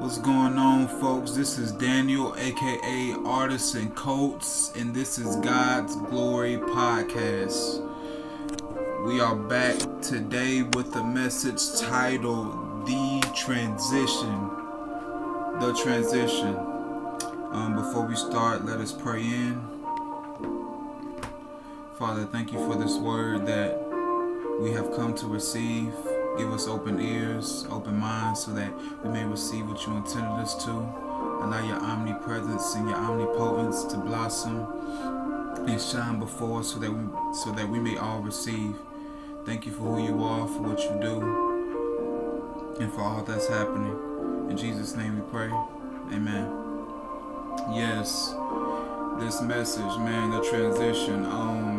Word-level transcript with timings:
What's 0.00 0.16
going 0.16 0.56
on, 0.56 0.88
folks? 0.98 1.32
This 1.32 1.58
is 1.58 1.72
Daniel, 1.72 2.34
aka 2.38 3.14
Artists 3.26 3.74
and 3.74 3.94
Coats, 3.94 4.72
and 4.74 4.94
this 4.94 5.18
is 5.18 5.36
God's 5.36 5.94
Glory 5.94 6.56
Podcast. 6.56 7.86
We 9.04 9.20
are 9.20 9.36
back 9.36 9.76
today 10.00 10.62
with 10.62 10.96
a 10.96 11.04
message 11.04 11.60
titled 11.78 12.86
The 12.86 13.30
Transition. 13.36 14.48
The 15.60 15.78
Transition. 15.84 16.56
Um, 17.52 17.76
before 17.76 18.06
we 18.06 18.16
start, 18.16 18.64
let 18.64 18.78
us 18.78 18.92
pray 18.92 19.20
in. 19.20 19.60
Father, 21.98 22.24
thank 22.24 22.54
you 22.54 22.58
for 22.66 22.74
this 22.74 22.96
word 22.96 23.46
that 23.46 23.78
we 24.60 24.70
have 24.72 24.96
come 24.96 25.14
to 25.16 25.26
receive. 25.26 25.92
Give 26.40 26.54
us 26.54 26.66
open 26.68 26.98
ears, 27.02 27.66
open 27.70 27.98
minds, 27.98 28.44
so 28.44 28.52
that 28.52 28.72
we 29.04 29.10
may 29.10 29.26
receive 29.26 29.68
what 29.68 29.86
you 29.86 29.94
intended 29.94 30.40
us 30.40 30.54
to. 30.64 30.70
Allow 30.70 31.62
your 31.66 31.76
omnipresence 31.76 32.74
and 32.76 32.88
your 32.88 32.96
omnipotence 32.96 33.84
to 33.84 33.98
blossom 33.98 34.66
and 35.68 35.78
shine 35.78 36.18
before 36.18 36.60
us, 36.60 36.72
so 36.72 36.78
that 36.78 36.90
we 36.90 37.04
so 37.34 37.52
that 37.52 37.68
we 37.68 37.78
may 37.78 37.98
all 37.98 38.20
receive. 38.20 38.74
Thank 39.44 39.66
you 39.66 39.72
for 39.72 39.82
who 39.82 40.02
you 40.02 40.24
are, 40.24 40.46
for 40.48 40.62
what 40.62 40.80
you 40.82 40.98
do, 40.98 42.76
and 42.80 42.90
for 42.90 43.02
all 43.02 43.22
that's 43.22 43.48
happening. 43.48 44.48
In 44.48 44.56
Jesus' 44.56 44.96
name 44.96 45.16
we 45.16 45.30
pray. 45.30 45.50
Amen. 46.10 46.48
Yes, 47.70 48.34
this 49.18 49.42
message, 49.42 49.94
man, 49.98 50.30
the 50.30 50.40
transition. 50.40 51.26
Um 51.26 51.69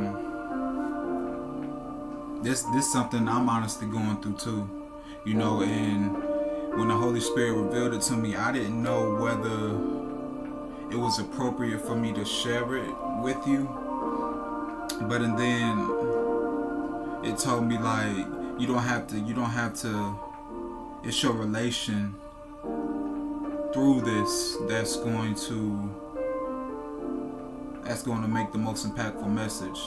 this 2.43 2.63
this 2.73 2.91
something 2.91 3.27
I'm 3.27 3.49
honestly 3.49 3.87
going 3.87 4.21
through 4.21 4.37
too, 4.37 4.69
you 5.25 5.33
know. 5.33 5.61
And 5.61 6.15
when 6.77 6.87
the 6.87 6.95
Holy 6.95 7.19
Spirit 7.19 7.53
revealed 7.53 7.93
it 7.93 8.01
to 8.03 8.13
me, 8.13 8.35
I 8.35 8.51
didn't 8.51 8.81
know 8.81 9.15
whether 9.15 9.75
it 10.91 10.99
was 10.99 11.19
appropriate 11.19 11.81
for 11.81 11.95
me 11.95 12.11
to 12.13 12.25
share 12.25 12.75
it 12.75 12.95
with 13.21 13.45
you. 13.47 13.69
But 15.01 15.21
and 15.21 15.37
then 15.37 15.77
it 17.23 17.37
told 17.37 17.65
me 17.65 17.77
like 17.77 18.25
you 18.59 18.67
don't 18.67 18.83
have 18.83 19.07
to 19.07 19.19
you 19.19 19.33
don't 19.33 19.49
have 19.49 19.75
to 19.81 20.19
it's 21.03 21.21
your 21.23 21.33
relation 21.33 22.15
through 23.73 24.01
this 24.01 24.57
that's 24.67 24.97
going 24.97 25.33
to 25.35 25.89
that's 27.83 28.03
going 28.03 28.21
to 28.21 28.27
make 28.27 28.51
the 28.51 28.57
most 28.57 28.87
impactful 28.87 29.29
message. 29.29 29.79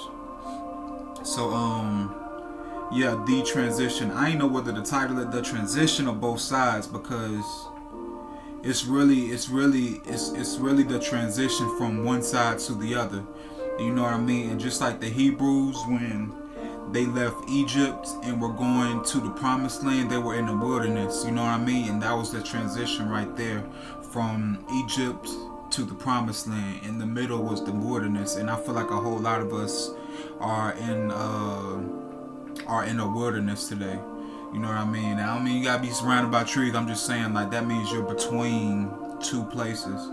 So 1.22 1.50
um 1.50 2.23
yeah, 2.94 3.20
the 3.26 3.42
transition. 3.42 4.12
I 4.12 4.30
ain't 4.30 4.38
know 4.38 4.46
whether 4.46 4.70
the 4.70 4.82
title 4.82 5.18
of 5.18 5.32
the 5.32 5.42
transition 5.42 6.06
or 6.06 6.14
both 6.14 6.40
sides 6.40 6.86
because 6.86 7.44
it's 8.62 8.84
really 8.84 9.32
it's 9.32 9.48
really 9.48 10.00
it's 10.06 10.30
it's 10.30 10.58
really 10.58 10.84
the 10.84 11.00
transition 11.00 11.76
from 11.76 12.04
one 12.04 12.22
side 12.22 12.60
to 12.60 12.74
the 12.74 12.94
other. 12.94 13.24
You 13.80 13.92
know 13.92 14.04
what 14.04 14.12
I 14.12 14.20
mean? 14.20 14.50
And 14.50 14.60
just 14.60 14.80
like 14.80 15.00
the 15.00 15.08
Hebrews 15.08 15.76
when 15.88 16.32
they 16.92 17.04
left 17.06 17.48
Egypt 17.50 18.08
and 18.22 18.40
were 18.40 18.52
going 18.52 19.02
to 19.06 19.18
the 19.18 19.30
promised 19.30 19.82
land, 19.82 20.08
they 20.08 20.18
were 20.18 20.36
in 20.36 20.46
the 20.46 20.56
wilderness, 20.56 21.24
you 21.24 21.32
know 21.32 21.42
what 21.42 21.50
I 21.50 21.58
mean? 21.58 21.88
And 21.88 22.02
that 22.02 22.12
was 22.16 22.30
the 22.30 22.42
transition 22.42 23.08
right 23.08 23.34
there 23.36 23.64
from 24.12 24.64
Egypt 24.72 25.28
to 25.70 25.82
the 25.82 25.94
promised 25.94 26.46
land. 26.46 26.84
In 26.84 27.00
the 27.00 27.06
middle 27.06 27.42
was 27.42 27.64
the 27.64 27.72
wilderness, 27.72 28.36
and 28.36 28.48
I 28.48 28.56
feel 28.60 28.74
like 28.74 28.90
a 28.90 28.96
whole 28.96 29.18
lot 29.18 29.40
of 29.40 29.52
us 29.52 29.90
are 30.38 30.72
in 30.74 31.10
uh 31.10 32.03
are 32.66 32.84
in 32.84 32.98
the 32.98 33.08
wilderness 33.08 33.68
today. 33.68 33.98
You 34.52 34.60
know 34.60 34.68
what 34.68 34.76
I 34.76 34.84
mean? 34.84 35.18
I 35.18 35.34
don't 35.34 35.44
mean 35.44 35.58
you 35.58 35.64
gotta 35.64 35.82
be 35.82 35.90
surrounded 35.90 36.30
by 36.30 36.44
trees. 36.44 36.74
I'm 36.74 36.86
just 36.86 37.06
saying 37.06 37.34
like 37.34 37.50
that 37.50 37.66
means 37.66 37.90
you're 37.92 38.02
between 38.02 38.90
two 39.20 39.44
places. 39.44 40.08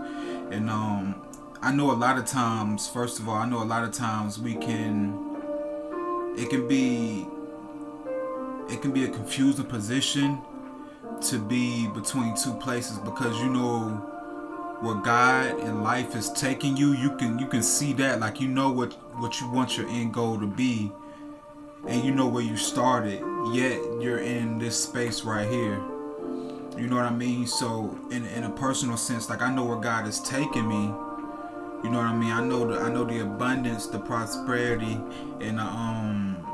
And 0.50 0.68
um 0.68 1.14
I 1.62 1.70
know 1.72 1.92
a 1.92 1.94
lot 1.94 2.18
of 2.18 2.26
times, 2.26 2.88
first 2.88 3.20
of 3.20 3.28
all, 3.28 3.36
I 3.36 3.48
know 3.48 3.62
a 3.62 3.64
lot 3.64 3.84
of 3.84 3.92
times 3.92 4.38
we 4.38 4.54
can 4.54 5.32
it 6.36 6.50
can 6.50 6.66
be 6.66 7.26
it 8.68 8.82
can 8.82 8.90
be 8.90 9.04
a 9.04 9.08
confusing 9.08 9.66
position 9.66 10.40
to 11.20 11.38
be 11.38 11.86
between 11.88 12.34
two 12.34 12.54
places 12.54 12.98
because 12.98 13.38
you 13.40 13.48
know 13.48 14.08
where 14.80 14.96
God 14.96 15.60
and 15.60 15.84
life 15.84 16.16
is 16.16 16.32
taking 16.32 16.76
you, 16.76 16.94
you 16.94 17.16
can 17.16 17.38
you 17.38 17.46
can 17.46 17.62
see 17.62 17.92
that 17.92 18.18
like 18.18 18.40
you 18.40 18.48
know 18.48 18.70
what 18.72 18.94
what 19.20 19.40
you 19.40 19.48
want 19.48 19.76
your 19.76 19.86
end 19.88 20.12
goal 20.12 20.40
to 20.40 20.46
be 20.46 20.90
and 21.86 22.04
you 22.04 22.12
know 22.12 22.26
where 22.26 22.42
you 22.42 22.56
started, 22.56 23.20
yet 23.52 23.80
you're 24.00 24.20
in 24.20 24.58
this 24.58 24.82
space 24.82 25.24
right 25.24 25.48
here. 25.48 25.80
You 26.78 26.86
know 26.86 26.96
what 26.96 27.04
I 27.04 27.10
mean? 27.10 27.46
So 27.46 27.98
in 28.10 28.26
in 28.26 28.44
a 28.44 28.50
personal 28.50 28.96
sense, 28.96 29.28
like 29.28 29.42
I 29.42 29.52
know 29.54 29.64
where 29.64 29.78
God 29.78 30.06
is 30.06 30.20
taking 30.20 30.68
me. 30.68 30.94
You 31.84 31.90
know 31.90 31.98
what 31.98 32.06
I 32.06 32.14
mean? 32.14 32.30
I 32.30 32.42
know 32.42 32.66
the 32.66 32.80
I 32.80 32.88
know 32.88 33.04
the 33.04 33.20
abundance, 33.20 33.86
the 33.86 33.98
prosperity, 33.98 34.98
and 35.40 35.58
the 35.58 35.62
um 35.62 36.46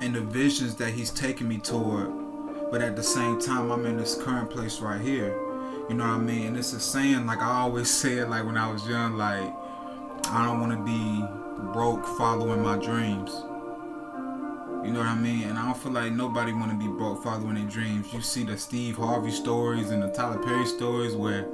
and 0.00 0.14
the 0.14 0.20
visions 0.20 0.76
that 0.76 0.90
He's 0.92 1.10
taking 1.10 1.48
me 1.48 1.58
toward. 1.58 2.12
But 2.70 2.82
at 2.82 2.96
the 2.96 3.02
same 3.02 3.40
time, 3.40 3.70
I'm 3.70 3.86
in 3.86 3.96
this 3.96 4.20
current 4.20 4.50
place 4.50 4.80
right 4.80 5.00
here. 5.00 5.34
You 5.88 5.94
know 5.94 6.04
what 6.04 6.14
I 6.14 6.18
mean? 6.18 6.48
And 6.48 6.56
it's 6.56 6.72
a 6.72 6.80
saying 6.80 7.26
like 7.26 7.40
I 7.40 7.60
always 7.60 7.90
said 8.00 8.28
like 8.28 8.44
when 8.44 8.56
I 8.56 8.70
was 8.70 8.86
young, 8.86 9.16
like 9.16 9.52
I 10.28 10.44
don't 10.44 10.60
want 10.60 10.72
to 10.72 10.84
be 10.84 11.72
broke 11.72 12.06
following 12.18 12.62
my 12.62 12.76
dreams. 12.76 13.32
You 14.86 14.92
know 14.92 15.00
what 15.00 15.08
I 15.08 15.16
mean? 15.16 15.42
And 15.48 15.58
I 15.58 15.64
don't 15.64 15.76
feel 15.76 15.90
like 15.90 16.12
nobody 16.12 16.52
want 16.52 16.70
to 16.70 16.78
be 16.78 16.86
broke 16.86 17.24
following 17.24 17.56
their 17.56 17.64
dreams. 17.64 18.12
You 18.14 18.20
see 18.20 18.44
the 18.44 18.56
Steve 18.56 18.96
Harvey 18.96 19.32
stories 19.32 19.90
and 19.90 20.00
the 20.00 20.12
Tyler 20.12 20.38
Perry 20.38 20.64
stories 20.64 21.16
where, 21.16 21.48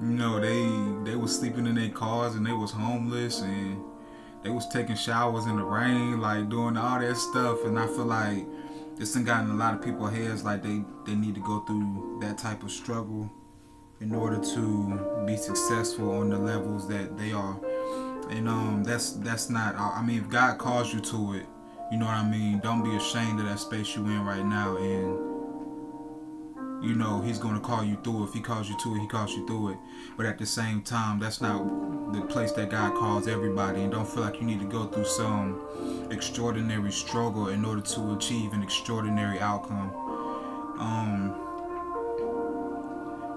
you 0.00 0.06
know, 0.06 0.38
they 0.38 1.10
they 1.10 1.16
was 1.16 1.36
sleeping 1.36 1.66
in 1.66 1.74
their 1.74 1.88
cars 1.88 2.36
and 2.36 2.46
they 2.46 2.52
was 2.52 2.70
homeless 2.70 3.40
and 3.40 3.82
they 4.44 4.50
was 4.50 4.68
taking 4.68 4.94
showers 4.94 5.46
in 5.46 5.56
the 5.56 5.64
rain, 5.64 6.20
like 6.20 6.48
doing 6.48 6.76
all 6.76 7.00
that 7.00 7.16
stuff. 7.16 7.64
And 7.64 7.76
I 7.76 7.88
feel 7.88 8.04
like 8.04 8.46
this 8.96 9.14
has 9.14 9.24
gotten 9.24 9.50
a 9.50 9.54
lot 9.54 9.74
of 9.74 9.82
people's 9.82 10.12
heads 10.12 10.44
like 10.44 10.62
they 10.62 10.84
they 11.06 11.16
need 11.16 11.34
to 11.34 11.40
go 11.40 11.64
through 11.66 12.18
that 12.20 12.38
type 12.38 12.62
of 12.62 12.70
struggle 12.70 13.28
in 14.00 14.14
order 14.14 14.38
to 14.38 15.24
be 15.26 15.36
successful 15.36 16.12
on 16.12 16.30
the 16.30 16.38
levels 16.38 16.86
that 16.86 17.18
they 17.18 17.32
are. 17.32 17.58
And 18.30 18.48
um, 18.48 18.84
that's 18.84 19.10
that's 19.14 19.50
not. 19.50 19.74
I 19.74 20.04
mean, 20.04 20.20
if 20.20 20.28
God 20.28 20.58
calls 20.58 20.94
you 20.94 21.00
to 21.00 21.32
it 21.32 21.46
you 21.90 21.98
know 21.98 22.06
what 22.06 22.14
I 22.14 22.28
mean? 22.28 22.60
Don't 22.60 22.84
be 22.84 22.94
ashamed 22.96 23.40
of 23.40 23.46
that 23.46 23.58
space 23.58 23.96
you're 23.96 24.04
in 24.06 24.24
right 24.24 24.44
now 24.44 24.76
and 24.76 25.30
you 26.84 26.94
know 26.94 27.20
he's 27.20 27.38
gonna 27.38 27.60
call 27.60 27.84
you 27.84 27.96
through 28.02 28.22
it. 28.22 28.28
If 28.28 28.34
he 28.34 28.40
calls 28.40 28.68
you 28.68 28.76
to 28.78 28.94
it, 28.94 29.00
he 29.00 29.06
calls 29.06 29.32
you 29.32 29.46
through 29.46 29.70
it. 29.70 29.78
But 30.16 30.26
at 30.26 30.38
the 30.38 30.46
same 30.46 30.82
time, 30.82 31.18
that's 31.18 31.40
not 31.40 32.12
the 32.12 32.22
place 32.22 32.52
that 32.52 32.70
God 32.70 32.94
calls 32.94 33.28
everybody 33.28 33.82
and 33.82 33.92
don't 33.92 34.08
feel 34.08 34.22
like 34.22 34.40
you 34.40 34.46
need 34.46 34.60
to 34.60 34.66
go 34.66 34.86
through 34.86 35.04
some 35.04 36.08
extraordinary 36.10 36.92
struggle 36.92 37.48
in 37.48 37.64
order 37.64 37.82
to 37.82 38.14
achieve 38.14 38.52
an 38.52 38.62
extraordinary 38.62 39.40
outcome. 39.40 39.90
Um 40.78 41.34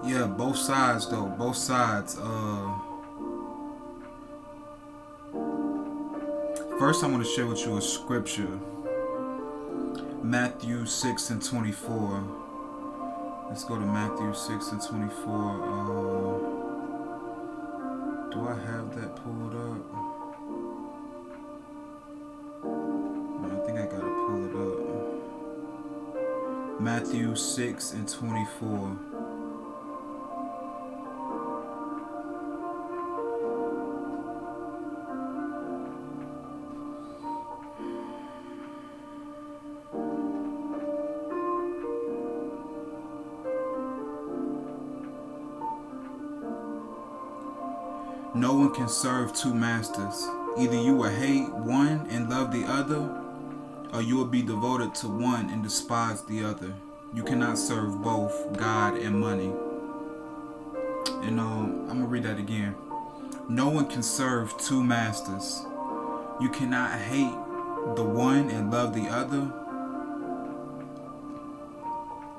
yeah, 0.06 0.28
both 0.28 0.58
sides 0.58 1.10
though, 1.10 1.26
both 1.26 1.56
sides 1.56 2.18
uh 2.20 2.72
First, 6.80 7.04
I 7.04 7.08
want 7.08 7.24
to 7.24 7.30
share 7.30 7.46
with 7.46 7.64
you 7.66 7.78
a 7.78 7.82
scripture 7.82 8.60
Matthew 10.24 10.88
6 10.88 11.30
and 11.30 11.44
24. 11.44 12.24
Let's 13.48 13.64
go 13.64 13.76
to 13.76 13.86
Matthew 13.86 14.34
6 14.34 14.72
and 14.72 14.82
24. 14.82 15.64
Uh, 15.64 16.40
do 18.32 18.48
I 18.48 18.56
have 18.66 18.96
that 18.96 19.16
pulled 19.18 19.54
up? 19.54 19.86
I 23.46 23.48
think 23.66 23.78
I 23.78 23.86
gotta 23.86 24.12
pull 24.26 24.46
it 24.48 24.56
up. 24.56 24.80
Matthew 26.82 27.36
6 27.36 27.94
and 27.94 28.10
24. 28.10 28.98
No 48.36 48.54
one 48.54 48.74
can 48.74 48.90
serve 48.90 49.34
two 49.34 49.54
masters. 49.54 50.28
Either 50.58 50.76
you 50.76 50.96
will 50.96 51.10
hate 51.10 51.50
one 51.54 52.08
and 52.10 52.30
love 52.30 52.52
the 52.52 52.66
other, 52.66 53.10
or 53.94 54.02
you 54.02 54.18
will 54.18 54.26
be 54.26 54.42
devoted 54.42 54.96
to 54.96 55.08
one 55.08 55.50
and 55.52 55.62
despise 55.62 56.24
the 56.24 56.44
other. 56.44 56.74
You 57.14 57.24
cannot 57.24 57.58
serve 57.58 58.02
both 58.02 58.58
God 58.58 58.98
and 58.98 59.20
money. 59.20 59.54
And 61.22 61.40
um, 61.40 61.88
I'm 61.90 62.00
gonna 62.00 62.08
read 62.08 62.24
that 62.24 62.40
again. 62.40 62.76
No 63.48 63.70
one 63.70 63.88
can 63.88 64.02
serve 64.02 64.58
two 64.58 64.84
masters. 64.84 65.62
You 66.42 66.50
cannot 66.50 67.00
hate 67.00 67.36
the 67.96 68.04
one 68.04 68.50
and 68.50 68.72
love 68.72 68.96
the 68.96 69.10
other, 69.10 69.52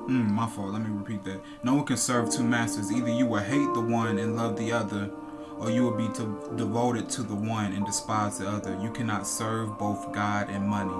Mm, 0.09 0.33
my 0.33 0.47
fault. 0.47 0.73
Let 0.73 0.83
me 0.83 0.95
repeat 0.95 1.25
that. 1.25 1.41
No 1.63 1.77
one 1.77 1.87
can 1.87 1.97
serve 1.97 2.31
two 2.31 2.43
masters. 2.43 2.93
Either 2.93 3.09
you 3.09 3.25
will 3.25 3.41
hate 3.41 3.73
the 3.73 3.81
one 3.81 4.19
and 4.19 4.37
love 4.37 4.59
the 4.59 4.71
other, 4.71 5.11
or 5.59 5.71
you 5.71 5.83
will 5.83 5.97
be 5.97 6.09
devoted 6.57 7.09
to 7.11 7.23
the 7.23 7.35
one 7.35 7.73
and 7.73 7.87
despise 7.87 8.39
the 8.39 8.49
other. 8.49 8.79
You 8.81 8.91
cannot 8.91 9.27
serve 9.27 9.79
both 9.79 10.13
God 10.13 10.51
and 10.51 10.69
money. 10.69 10.93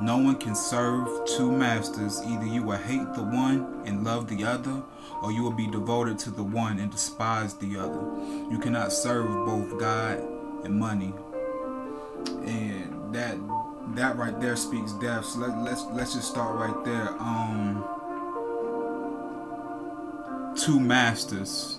No 0.00 0.18
one 0.18 0.36
can 0.36 0.56
serve 0.56 1.08
two 1.26 1.52
masters. 1.52 2.20
Either 2.26 2.46
you 2.46 2.62
will 2.62 2.76
hate 2.76 3.14
the 3.14 3.22
one 3.22 3.82
and 3.84 4.02
love 4.02 4.28
the 4.28 4.42
other, 4.44 4.82
or 5.22 5.30
you 5.30 5.42
will 5.42 5.52
be 5.52 5.68
devoted 5.68 6.18
to 6.20 6.30
the 6.30 6.42
one 6.42 6.80
and 6.80 6.90
despise 6.90 7.54
the 7.54 7.78
other. 7.78 8.00
You 8.50 8.58
cannot 8.60 8.92
serve 8.92 9.28
both 9.46 9.78
God 9.78 10.18
and 10.64 10.78
money. 10.78 11.14
And 12.44 13.14
that 13.14 13.36
that 13.94 14.16
right 14.16 14.40
there 14.40 14.56
speaks 14.56 14.92
depth. 14.94 15.26
So 15.26 15.40
let, 15.40 15.58
let's 15.58 15.84
let's 15.92 16.14
just 16.14 16.28
start 16.28 16.56
right 16.56 16.84
there. 16.84 17.10
Um 17.20 17.84
two 20.56 20.80
masters 20.80 21.78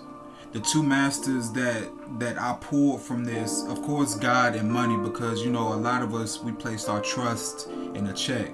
the 0.54 0.60
two 0.60 0.84
masters 0.84 1.52
that 1.52 1.90
that 2.20 2.40
I 2.40 2.56
pulled 2.62 3.02
from 3.02 3.26
this, 3.26 3.64
of 3.64 3.82
course, 3.82 4.16
God 4.16 4.56
and 4.56 4.72
money, 4.72 4.96
because 4.98 5.44
you 5.44 5.52
know 5.52 5.74
a 5.74 5.76
lot 5.76 6.04
of 6.04 6.14
us 6.14 6.40
we 6.40 6.52
placed 6.52 6.88
our 6.88 7.02
trust 7.02 7.68
in 7.96 8.06
a 8.08 8.14
check 8.14 8.52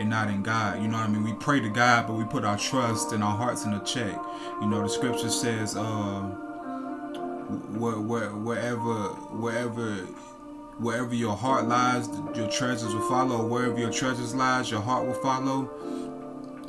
and 0.00 0.10
not 0.10 0.28
in 0.28 0.42
God. 0.42 0.82
You 0.82 0.88
know 0.88 0.98
what 0.98 1.08
I 1.08 1.12
mean? 1.12 1.24
We 1.24 1.34
pray 1.34 1.60
to 1.60 1.68
God, 1.68 2.06
but 2.06 2.14
we 2.14 2.24
put 2.24 2.44
our 2.44 2.58
trust 2.58 3.12
and 3.12 3.22
our 3.22 3.36
hearts 3.36 3.64
in 3.64 3.72
a 3.72 3.84
check. 3.84 4.16
You 4.60 4.66
know, 4.66 4.82
the 4.82 4.88
scripture 4.88 5.28
says, 5.28 5.76
uh, 5.76 6.20
where, 7.76 7.98
where, 7.98 8.30
wherever, 8.30 9.08
wherever, 9.34 9.94
wherever 10.78 11.14
your 11.14 11.36
heart 11.36 11.66
lies, 11.66 12.08
your 12.34 12.48
treasures 12.48 12.94
will 12.94 13.08
follow. 13.08 13.46
Wherever 13.46 13.78
your 13.78 13.92
treasures 13.92 14.34
lies, 14.34 14.70
your 14.70 14.80
heart 14.80 15.06
will 15.06 15.14
follow 15.14 15.70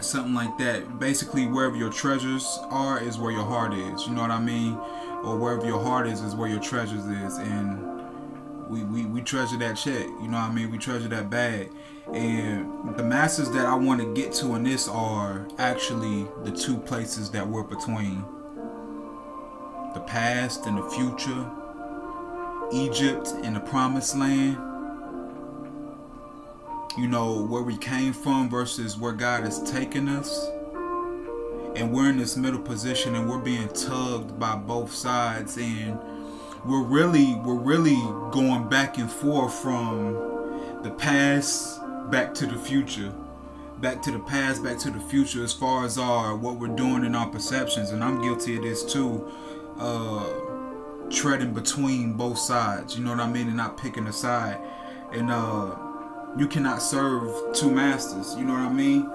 something 0.02 0.34
like 0.34 0.58
that. 0.58 1.00
Basically, 1.00 1.46
wherever 1.48 1.76
your 1.76 1.92
treasures 1.92 2.60
are 2.70 3.02
is 3.02 3.18
where 3.18 3.32
your 3.32 3.46
heart 3.46 3.74
is. 3.74 4.08
You 4.08 4.14
know 4.14 4.22
what 4.22 4.32
I 4.32 4.40
mean? 4.40 4.74
Or 5.24 5.38
wherever 5.38 5.66
your 5.66 5.84
heart 5.84 6.08
is 6.08 6.22
is 6.22 6.36
where 6.36 6.50
your 6.50 6.62
treasures 6.62 7.06
is, 7.06 7.38
and 7.38 8.70
we 8.70 8.84
we, 8.84 9.06
we 9.06 9.22
treasure 9.22 9.58
that 9.58 9.76
check. 9.76 10.06
You 10.06 10.28
know 10.28 10.38
what 10.38 10.52
I 10.52 10.54
mean? 10.54 10.72
We 10.72 10.78
treasure 10.78 11.10
that 11.10 11.30
bag. 11.30 11.72
And 12.14 12.98
the 12.98 13.04
masters 13.04 13.52
that 13.52 13.66
I 13.66 13.76
want 13.76 14.02
to 14.02 14.14
get 14.14 14.34
to 14.36 14.56
in 14.56 14.64
this 14.64 14.88
are 14.88 15.48
actually 15.58 16.28
the 16.44 16.52
two 16.52 16.78
places 16.78 17.30
that 17.32 17.48
we're 17.48 17.64
between 17.64 18.26
the 19.94 20.00
past 20.02 20.66
and 20.66 20.78
the 20.78 20.90
future, 20.90 21.50
Egypt 22.72 23.34
and 23.44 23.56
the 23.56 23.60
promised 23.60 24.16
land 24.16 24.58
you 26.98 27.08
know, 27.08 27.44
where 27.44 27.62
we 27.62 27.78
came 27.78 28.14
from 28.14 28.50
versus 28.50 28.98
where 28.98 29.14
God 29.14 29.44
has 29.44 29.62
taken 29.70 30.08
us. 30.08 30.50
And 31.76 31.94
we're 31.94 32.10
in 32.10 32.18
this 32.18 32.36
middle 32.36 32.60
position 32.60 33.16
and 33.16 33.30
we're 33.30 33.38
being 33.38 33.70
tugged 33.70 34.40
by 34.40 34.56
both 34.56 34.94
sides 34.94 35.58
and 35.58 36.00
we're 36.66 36.84
really 36.84 37.36
we're 37.36 37.54
really 37.54 37.96
going 38.32 38.68
back 38.68 38.98
and 38.98 39.10
forth 39.10 39.54
from 39.54 40.14
the 40.84 40.92
past 40.92 41.80
back 42.12 42.34
to 42.36 42.46
the 42.46 42.58
future. 42.58 43.14
Back 43.78 44.02
to 44.02 44.12
the 44.12 44.20
past, 44.20 44.62
back 44.62 44.78
to 44.80 44.92
the 44.92 45.00
future 45.00 45.42
as 45.42 45.54
far 45.54 45.86
as 45.86 45.98
our 45.98 46.36
what 46.36 46.56
we're 46.56 46.76
doing 46.76 47.06
in 47.06 47.16
our 47.16 47.30
perceptions. 47.30 47.92
And 47.92 48.04
I'm 48.04 48.22
guilty 48.22 48.58
of 48.58 48.64
this 48.64 48.84
too. 48.84 49.32
Uh 49.78 50.28
treading 51.10 51.54
between 51.54 52.14
both 52.14 52.38
sides, 52.38 52.96
you 52.96 53.04
know 53.04 53.12
what 53.12 53.20
I 53.20 53.28
mean, 53.28 53.48
and 53.48 53.58
not 53.58 53.78
picking 53.78 54.06
a 54.08 54.14
side. 54.14 54.60
And 55.14 55.32
uh 55.32 55.76
you 56.38 56.48
cannot 56.48 56.82
serve 56.82 57.32
two 57.54 57.72
masters. 57.72 58.36
You 58.38 58.46
know 58.46 58.54
what 58.54 58.62
I 58.62 58.74
mean? 58.74 59.10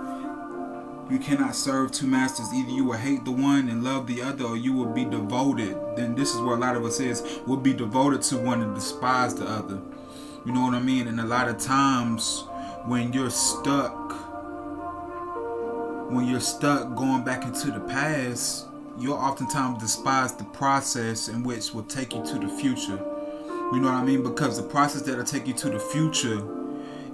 You 1.10 1.18
cannot 1.18 1.54
serve 1.54 1.92
two 1.92 2.06
masters. 2.06 2.52
Either 2.52 2.70
you 2.70 2.84
will 2.84 2.96
hate 2.96 3.24
the 3.24 3.30
one 3.30 3.68
and 3.68 3.84
love 3.84 4.06
the 4.06 4.22
other, 4.22 4.44
or 4.44 4.56
you 4.56 4.72
will 4.72 4.92
be 4.92 5.04
devoted. 5.04 5.76
Then 5.96 6.14
this 6.14 6.34
is 6.34 6.40
where 6.40 6.56
a 6.56 6.58
lot 6.58 6.76
of 6.76 6.84
us 6.84 6.98
is. 6.98 7.22
We'll 7.46 7.58
be 7.58 7.74
devoted 7.74 8.22
to 8.22 8.38
one 8.38 8.62
and 8.62 8.74
despise 8.74 9.34
the 9.34 9.46
other. 9.46 9.80
You 10.44 10.52
know 10.52 10.62
what 10.62 10.74
I 10.74 10.80
mean? 10.80 11.06
And 11.08 11.20
a 11.20 11.24
lot 11.24 11.48
of 11.48 11.58
times 11.58 12.44
when 12.86 13.12
you're 13.12 13.30
stuck, 13.30 14.12
when 16.10 16.26
you're 16.26 16.40
stuck 16.40 16.94
going 16.96 17.22
back 17.22 17.44
into 17.44 17.70
the 17.70 17.80
past, 17.80 18.66
you'll 18.98 19.14
oftentimes 19.14 19.80
despise 19.80 20.34
the 20.34 20.44
process 20.44 21.28
in 21.28 21.42
which 21.42 21.72
will 21.72 21.84
take 21.84 22.14
you 22.14 22.24
to 22.24 22.38
the 22.38 22.48
future. 22.48 22.98
You 23.72 23.80
know 23.80 23.90
what 23.90 23.94
I 23.94 24.04
mean? 24.04 24.22
Because 24.22 24.56
the 24.56 24.68
process 24.68 25.02
that'll 25.02 25.24
take 25.24 25.46
you 25.46 25.54
to 25.54 25.70
the 25.70 25.78
future 25.78 26.63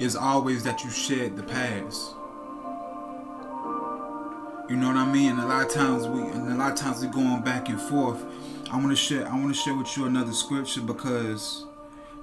is 0.00 0.16
always 0.16 0.64
that 0.64 0.82
you 0.82 0.90
shed 0.90 1.36
the 1.36 1.42
past. 1.42 2.14
You 4.68 4.76
know 4.76 4.86
what 4.86 4.96
I 4.96 5.12
mean? 5.12 5.32
And 5.32 5.40
a 5.40 5.46
lot 5.46 5.66
of 5.66 5.72
times 5.72 6.06
we 6.08 6.22
and 6.22 6.50
a 6.50 6.54
lot 6.54 6.72
of 6.72 6.78
times 6.78 7.04
we're 7.04 7.12
going 7.12 7.42
back 7.42 7.68
and 7.68 7.78
forth. 7.78 8.24
I 8.70 8.76
want 8.76 8.90
to 8.90 8.96
share 8.96 9.28
I 9.28 9.34
want 9.34 9.54
to 9.54 9.60
share 9.60 9.74
with 9.74 9.94
you 9.96 10.06
another 10.06 10.32
scripture 10.32 10.80
because 10.80 11.66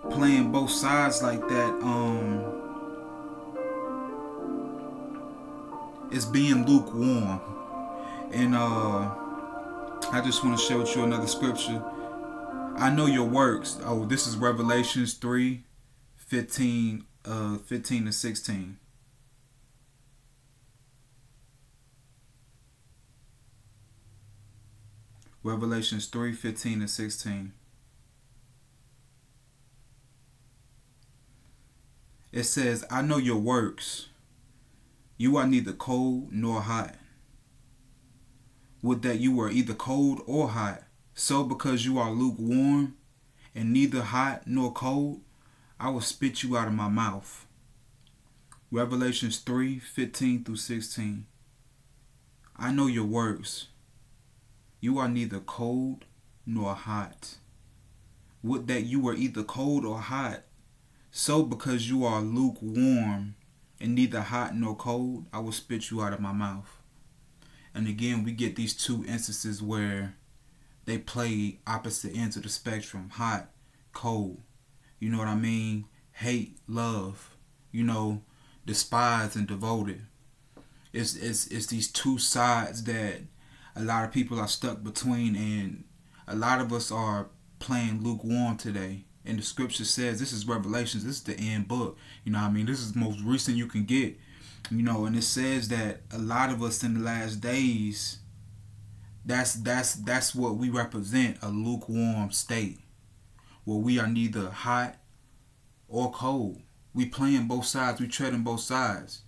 playing 0.10 0.52
both 0.52 0.72
sides 0.72 1.22
like 1.22 1.42
that 1.50 1.70
um 1.84 2.64
is 6.12 6.26
being 6.26 6.66
lukewarm. 6.66 7.42
And 8.32 8.56
uh 8.56 9.14
I 10.12 10.22
just 10.26 10.44
want 10.44 10.58
to 10.58 10.66
share 10.66 10.80
with 10.80 10.96
you 10.96 11.04
another 11.04 11.28
scripture. 11.28 11.84
I 12.78 12.90
know 12.90 13.06
your 13.06 13.26
works. 13.26 13.78
Oh, 13.84 14.06
this 14.06 14.26
is 14.26 14.36
Revelations 14.36 15.14
3 15.14 15.64
15 16.16 17.07
uh, 17.28 17.58
15 17.58 18.06
to 18.06 18.12
16. 18.12 18.78
Revelations 25.44 26.08
3 26.08 26.34
15 26.34 26.82
to 26.82 26.88
16. 26.88 27.54
It 32.32 32.44
says, 32.44 32.86
I 32.92 33.02
know 33.02 33.18
your 33.18 33.38
works. 33.38 34.08
You 35.18 35.38
are 35.38 35.48
neither 35.48 35.74
cold 35.74 36.32
nor 36.32 36.62
hot. 36.62 36.96
Would 38.82 39.02
that 39.02 39.20
you 39.20 39.36
were 39.36 39.50
either 39.50 39.74
cold 39.74 40.22
or 40.28 40.50
hot. 40.50 40.84
So, 41.14 41.44
because 41.44 41.84
you 41.84 41.98
are 41.98 42.12
lukewarm 42.12 42.96
and 43.56 43.74
neither 43.74 44.02
hot 44.02 44.44
nor 44.46 44.72
cold, 44.72 45.22
I 45.80 45.90
will 45.90 46.02
spit 46.02 46.42
you 46.42 46.58
out 46.58 46.68
of 46.68 46.74
my 46.74 46.90
mouth. 46.90 47.46
Revelations 48.72 49.38
3 49.38 49.78
15 49.78 50.44
through 50.44 50.56
16. 50.56 51.28
I 52.58 52.72
know 52.72 52.88
your 52.88 53.06
works. 53.06 53.68
You 54.80 54.98
are 54.98 55.08
neither 55.08 55.40
cold 55.40 56.06
nor 56.48 56.74
hot. 56.74 57.36
Would 58.42 58.68
that 58.68 58.86
you 58.86 59.00
were 59.00 59.14
either 59.14 59.44
cold 59.44 59.86
or 59.86 60.00
hot. 60.00 60.44
So, 61.12 61.44
because 61.44 61.90
you 61.90 62.04
are 62.06 62.22
lukewarm 62.22 63.36
and 63.80 63.94
neither 63.94 64.22
hot 64.22 64.56
nor 64.56 64.76
cold, 64.76 65.26
I 65.32 65.40
will 65.40 65.52
spit 65.52 65.92
you 65.92 66.02
out 66.02 66.14
of 66.14 66.20
my 66.20 66.32
mouth. 66.34 66.82
And 67.76 67.88
again, 67.88 68.24
we 68.24 68.32
get 68.32 68.56
these 68.56 68.74
two 68.74 69.06
instances 69.08 69.62
where 69.62 70.16
they 70.86 70.98
play 70.98 71.60
opposite 71.68 72.16
ends 72.16 72.36
of 72.36 72.44
the 72.44 72.50
spectrum 72.50 73.10
hot, 73.14 73.50
cold. 73.94 74.42
You 75.00 75.10
know 75.10 75.20
what 75.20 75.28
I 75.28 75.36
mean? 75.36 75.86
Hate, 76.12 76.58
love, 76.68 77.36
you 77.72 77.84
know, 77.84 78.24
despise 78.66 79.36
and 79.36 79.48
devoted. 79.48 80.02
It's 80.92 81.16
it's 81.16 81.48
it's 81.48 81.68
these 81.68 81.92
two 81.92 82.18
sides 82.18 82.84
that 82.86 83.22
a 83.76 83.84
lot 83.84 84.06
of 84.06 84.12
people 84.12 84.40
are 84.40 84.48
stuck 84.48 84.84
between 84.84 85.36
and 85.36 85.84
a 86.28 86.36
lot 86.36 86.60
of 86.60 86.74
us 86.74 86.92
are 86.92 87.28
playing 87.60 88.04
lukewarm 88.04 88.58
today. 88.58 89.04
And 89.24 89.38
the 89.38 89.44
scripture 89.44 89.86
says 89.86 90.20
this 90.20 90.34
is 90.34 90.48
Revelations, 90.48 91.04
this 91.04 91.18
is 91.18 91.24
the 91.24 91.38
end 91.38 91.68
book. 91.68 91.98
You 92.24 92.32
know 92.32 92.40
what 92.40 92.48
I 92.48 92.52
mean? 92.52 92.66
This 92.66 92.80
is 92.80 92.94
the 92.94 93.00
most 93.00 93.22
recent 93.22 93.58
you 93.58 93.68
can 93.68 93.84
get. 93.84 94.18
You 94.72 94.82
know, 94.82 95.06
and 95.06 95.16
it 95.16 95.24
says 95.24 95.68
that 95.70 96.02
a 96.12 96.18
lot 96.18 96.50
of 96.50 96.64
us 96.64 96.84
in 96.84 96.96
the 96.96 97.00
last 97.00 97.40
days 97.42 98.20
that's 99.24 99.54
that's 99.56 99.96
that's 99.96 100.34
what 100.34 100.56
we 100.56 100.70
represent, 100.70 101.38
a 101.42 101.50
lukewarm 101.50 102.32
state 102.32 102.80
where 103.68 103.78
we 103.78 104.00
are 104.00 104.08
neither 104.08 104.50
hot 104.50 104.96
or 105.90 106.10
cold. 106.10 106.62
We 106.94 107.06
playing 107.06 107.50
both 107.50 107.66
sides. 107.66 108.00
We 108.00 108.08
treading 108.08 108.44
both 108.44 108.62
sides. 108.62 109.24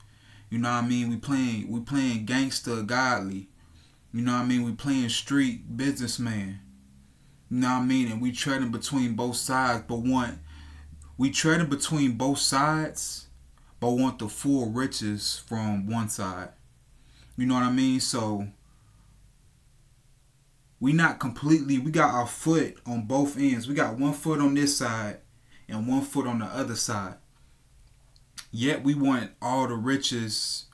You 0.49 0.59
know 0.59 0.69
what 0.69 0.85
I 0.85 0.87
mean? 0.87 1.09
We 1.09 1.17
playing 1.17 1.69
we 1.69 1.81
playing 1.81 2.23
gangster 2.23 2.81
godly. 2.83 3.49
You 4.13 4.21
know 4.21 4.31
what 4.31 4.43
I 4.43 4.45
mean? 4.45 4.63
We 4.63 4.71
playing 4.71 5.09
street 5.09 5.75
businessman. 5.75 6.61
You 7.51 7.57
know 7.57 7.67
what 7.67 7.81
I 7.81 7.85
mean? 7.85 8.09
And 8.09 8.21
we 8.21 8.31
treading 8.31 8.71
between 8.71 9.13
both 9.13 9.35
sides, 9.35 9.83
but 9.85 9.97
want 9.97 10.39
we 11.17 11.31
treading 11.31 11.67
between 11.67 12.13
both 12.13 12.39
sides, 12.39 13.27
but 13.81 13.91
want 13.91 14.19
the 14.19 14.29
full 14.29 14.67
riches 14.67 15.43
from 15.47 15.85
one 15.85 16.07
side. 16.07 16.51
You 17.35 17.45
know 17.45 17.55
what 17.55 17.63
I 17.63 17.71
mean? 17.71 17.99
So 17.99 18.47
we 20.79 20.93
not 20.93 21.19
completely 21.19 21.77
we 21.77 21.91
got 21.91 22.13
our 22.13 22.27
foot 22.27 22.77
on 22.85 23.01
both 23.03 23.37
ends 23.37 23.67
we 23.67 23.73
got 23.73 23.97
one 23.97 24.13
foot 24.13 24.39
on 24.39 24.53
this 24.53 24.77
side 24.77 25.17
and 25.67 25.87
one 25.87 26.01
foot 26.01 26.27
on 26.27 26.39
the 26.39 26.45
other 26.45 26.75
side 26.75 27.15
yet 28.51 28.83
we 28.83 28.93
want 28.93 29.31
all 29.41 29.67
the 29.67 29.75
riches 29.75 30.65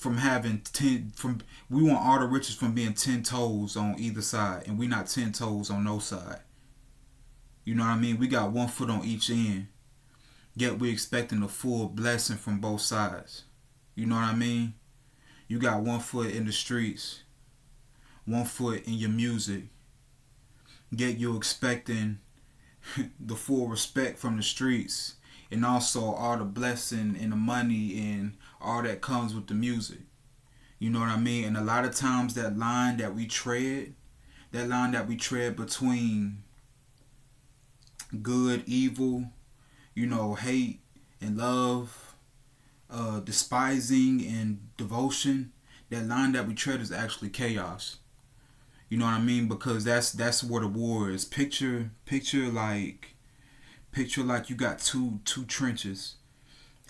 from 0.00 0.16
having 0.16 0.62
ten 0.62 1.12
from 1.14 1.40
we 1.68 1.82
want 1.82 2.00
all 2.02 2.18
the 2.18 2.24
riches 2.24 2.54
from 2.54 2.72
being 2.72 2.94
ten 2.94 3.22
toes 3.22 3.76
on 3.76 3.96
either 3.98 4.22
side, 4.22 4.66
and 4.66 4.78
we 4.78 4.86
not 4.86 5.06
ten 5.08 5.30
toes 5.30 5.70
on 5.70 5.84
no 5.84 5.98
side. 5.98 6.40
You 7.66 7.74
know 7.74 7.82
what 7.82 7.90
I 7.90 7.96
mean? 7.98 8.18
We 8.18 8.26
got 8.26 8.50
one 8.50 8.68
foot 8.68 8.88
on 8.88 9.04
each 9.04 9.28
end. 9.28 9.66
Yet 10.56 10.78
we 10.78 10.90
expecting 10.90 11.42
a 11.42 11.48
full 11.48 11.88
blessing 11.88 12.38
from 12.38 12.60
both 12.60 12.80
sides. 12.80 13.44
You 13.94 14.06
know 14.06 14.14
what 14.14 14.24
I 14.24 14.34
mean? 14.34 14.72
You 15.48 15.58
got 15.58 15.82
one 15.82 16.00
foot 16.00 16.30
in 16.30 16.46
the 16.46 16.52
streets, 16.52 17.22
one 18.30 18.44
foot 18.44 18.86
in 18.86 18.94
your 18.94 19.10
music. 19.10 19.64
Yet 20.90 21.18
you're 21.18 21.36
expecting 21.36 22.18
the 23.20 23.36
full 23.36 23.68
respect 23.68 24.18
from 24.18 24.36
the 24.36 24.42
streets 24.42 25.14
and 25.50 25.64
also 25.64 26.12
all 26.12 26.36
the 26.36 26.44
blessing 26.44 27.16
and 27.20 27.32
the 27.32 27.36
money 27.36 27.98
and 27.98 28.36
all 28.60 28.82
that 28.82 29.00
comes 29.00 29.34
with 29.34 29.46
the 29.46 29.54
music. 29.54 30.00
You 30.78 30.90
know 30.90 31.00
what 31.00 31.08
I 31.08 31.18
mean? 31.18 31.44
And 31.44 31.56
a 31.56 31.62
lot 31.62 31.84
of 31.84 31.94
times 31.94 32.34
that 32.34 32.56
line 32.56 32.96
that 32.98 33.14
we 33.14 33.26
tread, 33.26 33.94
that 34.52 34.68
line 34.68 34.92
that 34.92 35.06
we 35.06 35.16
tread 35.16 35.56
between 35.56 36.42
good, 38.22 38.62
evil, 38.66 39.24
you 39.94 40.06
know, 40.06 40.34
hate 40.34 40.80
and 41.20 41.36
love, 41.36 42.14
uh, 42.88 43.20
despising 43.20 44.24
and 44.26 44.74
devotion, 44.76 45.52
that 45.90 46.06
line 46.06 46.32
that 46.32 46.46
we 46.46 46.54
tread 46.54 46.80
is 46.80 46.90
actually 46.90 47.28
chaos. 47.28 47.98
You 48.90 48.98
know 48.98 49.04
what 49.04 49.14
I 49.14 49.20
mean? 49.20 49.46
Because 49.46 49.84
that's 49.84 50.10
that's 50.10 50.42
where 50.42 50.62
the 50.62 50.68
war 50.68 51.10
is. 51.10 51.24
Picture 51.24 51.92
picture 52.06 52.48
like 52.48 53.14
picture 53.92 54.24
like 54.24 54.50
you 54.50 54.56
got 54.56 54.80
two 54.80 55.20
two 55.24 55.44
trenches 55.44 56.16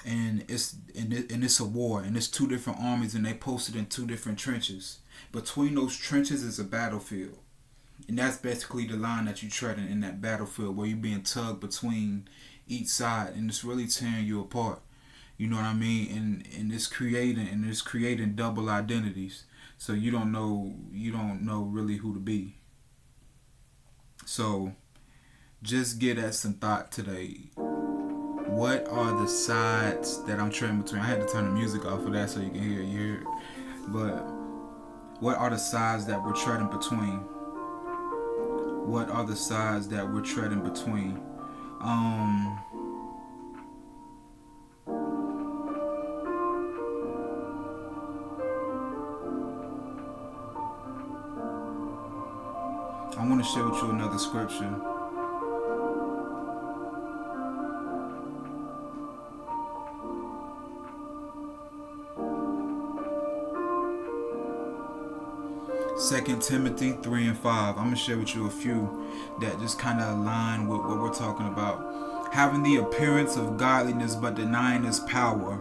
and 0.07 0.43
it's 0.49 0.77
and, 0.97 1.13
it, 1.13 1.31
and 1.31 1.45
it's 1.45 1.61
a 1.61 1.65
war 1.65 2.03
and 2.03 2.17
it's 2.17 2.27
two 2.29 2.49
different 2.49 2.81
armies 2.81 3.15
and 3.15 3.27
they 3.27 3.35
posted 3.35 3.77
in 3.77 3.85
two 3.85 4.07
different 4.07 4.39
trenches. 4.39 5.01
Between 5.31 5.75
those 5.75 5.95
trenches 5.95 6.43
is 6.43 6.59
a 6.59 6.65
battlefield. 6.65 7.39
And 8.09 8.19
that's 8.19 8.39
basically 8.39 8.87
the 8.87 8.97
line 8.97 9.27
that 9.27 9.43
you're 9.43 9.51
treading 9.51 9.91
in 9.91 10.01
that 10.01 10.23
battlefield 10.23 10.79
where 10.79 10.87
you're 10.87 10.97
being 10.97 11.23
tugged 11.23 11.61
between 11.61 12.29
each 12.67 12.89
side 12.89 13.35
and 13.35 13.51
it's 13.51 13.63
really 13.63 13.87
tearing 13.87 14.25
you 14.25 14.41
apart. 14.41 14.81
You 15.37 15.49
know 15.49 15.57
what 15.57 15.67
i 15.67 15.75
mean? 15.75 16.17
And 16.17 16.49
and 16.59 16.73
it's 16.73 16.87
creating 16.87 17.47
and 17.47 17.69
it's 17.69 17.83
creating 17.83 18.37
double 18.37 18.71
identities 18.71 19.45
so 19.81 19.95
you 19.95 20.11
don't 20.11 20.31
know 20.31 20.75
you 20.93 21.11
don't 21.11 21.41
know 21.41 21.63
really 21.63 21.97
who 21.97 22.13
to 22.13 22.21
be. 22.21 22.59
So 24.27 24.75
just 25.63 25.99
get 25.99 26.19
at 26.19 26.35
some 26.35 26.53
thought 26.53 26.93
today. 26.93 27.49
What 27.57 28.87
are 28.89 29.19
the 29.19 29.27
sides 29.27 30.23
that 30.25 30.39
i'm 30.39 30.51
trading 30.51 30.83
between? 30.83 31.01
I 31.01 31.07
had 31.07 31.27
to 31.27 31.33
turn 31.33 31.47
the 31.47 31.51
music 31.53 31.87
off 31.87 32.05
for 32.05 32.11
that 32.11 32.29
so 32.29 32.41
you 32.41 32.51
can 32.51 32.61
hear 32.61 32.83
you 32.83 32.99
hear 32.99 33.15
it. 33.23 33.27
But 33.89 34.19
what 35.21 35.39
are 35.39 35.49
the 35.49 35.57
sides 35.57 36.05
that 36.07 36.23
we're 36.23 36.35
treading 36.35 36.69
between? 36.69 37.21
What 38.87 39.09
are 39.09 39.25
the 39.25 39.37
sides 39.37 39.89
that 39.89 40.07
we're 40.13 40.21
treading 40.21 40.61
between? 40.61 41.23
Um 41.81 42.61
I 53.21 53.27
want 53.27 53.45
to 53.45 53.51
share 53.51 53.69
with 53.69 53.83
you 53.83 53.91
another 53.91 54.17
scripture. 54.17 54.75
Second 65.99 66.41
Timothy 66.41 66.93
3 66.93 67.27
and 67.27 67.39
5. 67.39 67.77
I'm 67.77 67.85
going 67.85 67.91
to 67.91 67.97
share 68.01 68.17
with 68.17 68.35
you 68.35 68.47
a 68.47 68.51
few 68.51 69.07
that 69.43 69.61
just 69.61 69.79
kind 69.79 70.01
of 70.01 70.17
align 70.17 70.67
with 70.67 70.81
what 70.81 70.99
we're 70.99 71.13
talking 71.13 71.47
about. 71.47 72.33
Having 72.33 72.63
the 72.63 72.77
appearance 72.77 73.37
of 73.37 73.59
godliness 73.59 74.15
but 74.15 74.35
denying 74.35 74.87
its 74.87 75.01
power. 75.01 75.61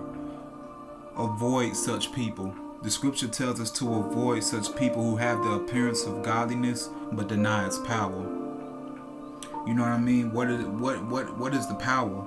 Avoid 1.17 1.75
such 1.75 2.13
people. 2.13 2.55
The 2.83 2.89
scripture 2.89 3.27
tells 3.27 3.59
us 3.59 3.69
to 3.71 3.95
avoid 3.95 4.45
such 4.45 4.73
people 4.77 5.03
who 5.03 5.17
have 5.17 5.43
the 5.43 5.51
appearance 5.51 6.05
of 6.05 6.23
godliness 6.23 6.89
but 7.11 7.27
deny 7.27 7.65
its 7.65 7.79
power. 7.79 8.21
You 9.65 9.73
know 9.73 9.83
what 9.83 9.91
I 9.91 9.97
mean? 9.97 10.31
What 10.31 10.49
is 10.49 10.63
what 10.65 11.03
what 11.05 11.37
what 11.37 11.53
is 11.53 11.67
the 11.67 11.75
power? 11.75 12.25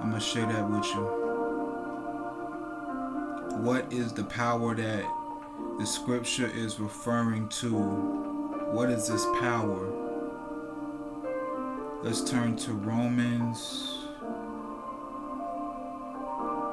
I'm 0.00 0.10
gonna 0.10 0.20
share 0.20 0.46
that 0.46 0.68
with 0.68 0.84
you. 0.86 1.02
What 3.62 3.92
is 3.92 4.12
the 4.12 4.24
power 4.24 4.74
that 4.74 5.04
the 5.78 5.86
scripture 5.86 6.50
is 6.54 6.78
referring 6.80 7.48
to? 7.60 7.72
What 8.72 8.90
is 8.90 9.08
this 9.08 9.24
power? 9.40 9.92
Let's 12.02 12.28
turn 12.28 12.56
to 12.56 12.72
Romans 12.72 14.06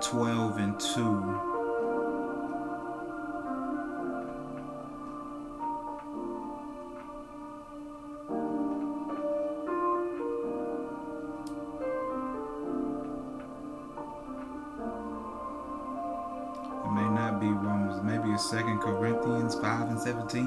12 0.02 0.58
and 0.58 0.80
2. 0.80 1.53
Second 18.54 18.82
Corinthians 18.82 19.56
5 19.56 19.90
and 19.90 20.00
17. 20.00 20.46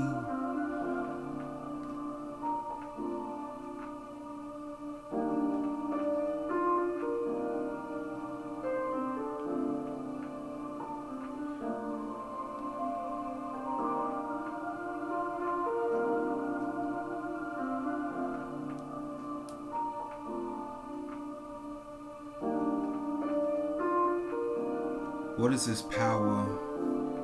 What 25.37 25.53
is 25.53 25.67
this 25.67 25.83
power 25.83 26.56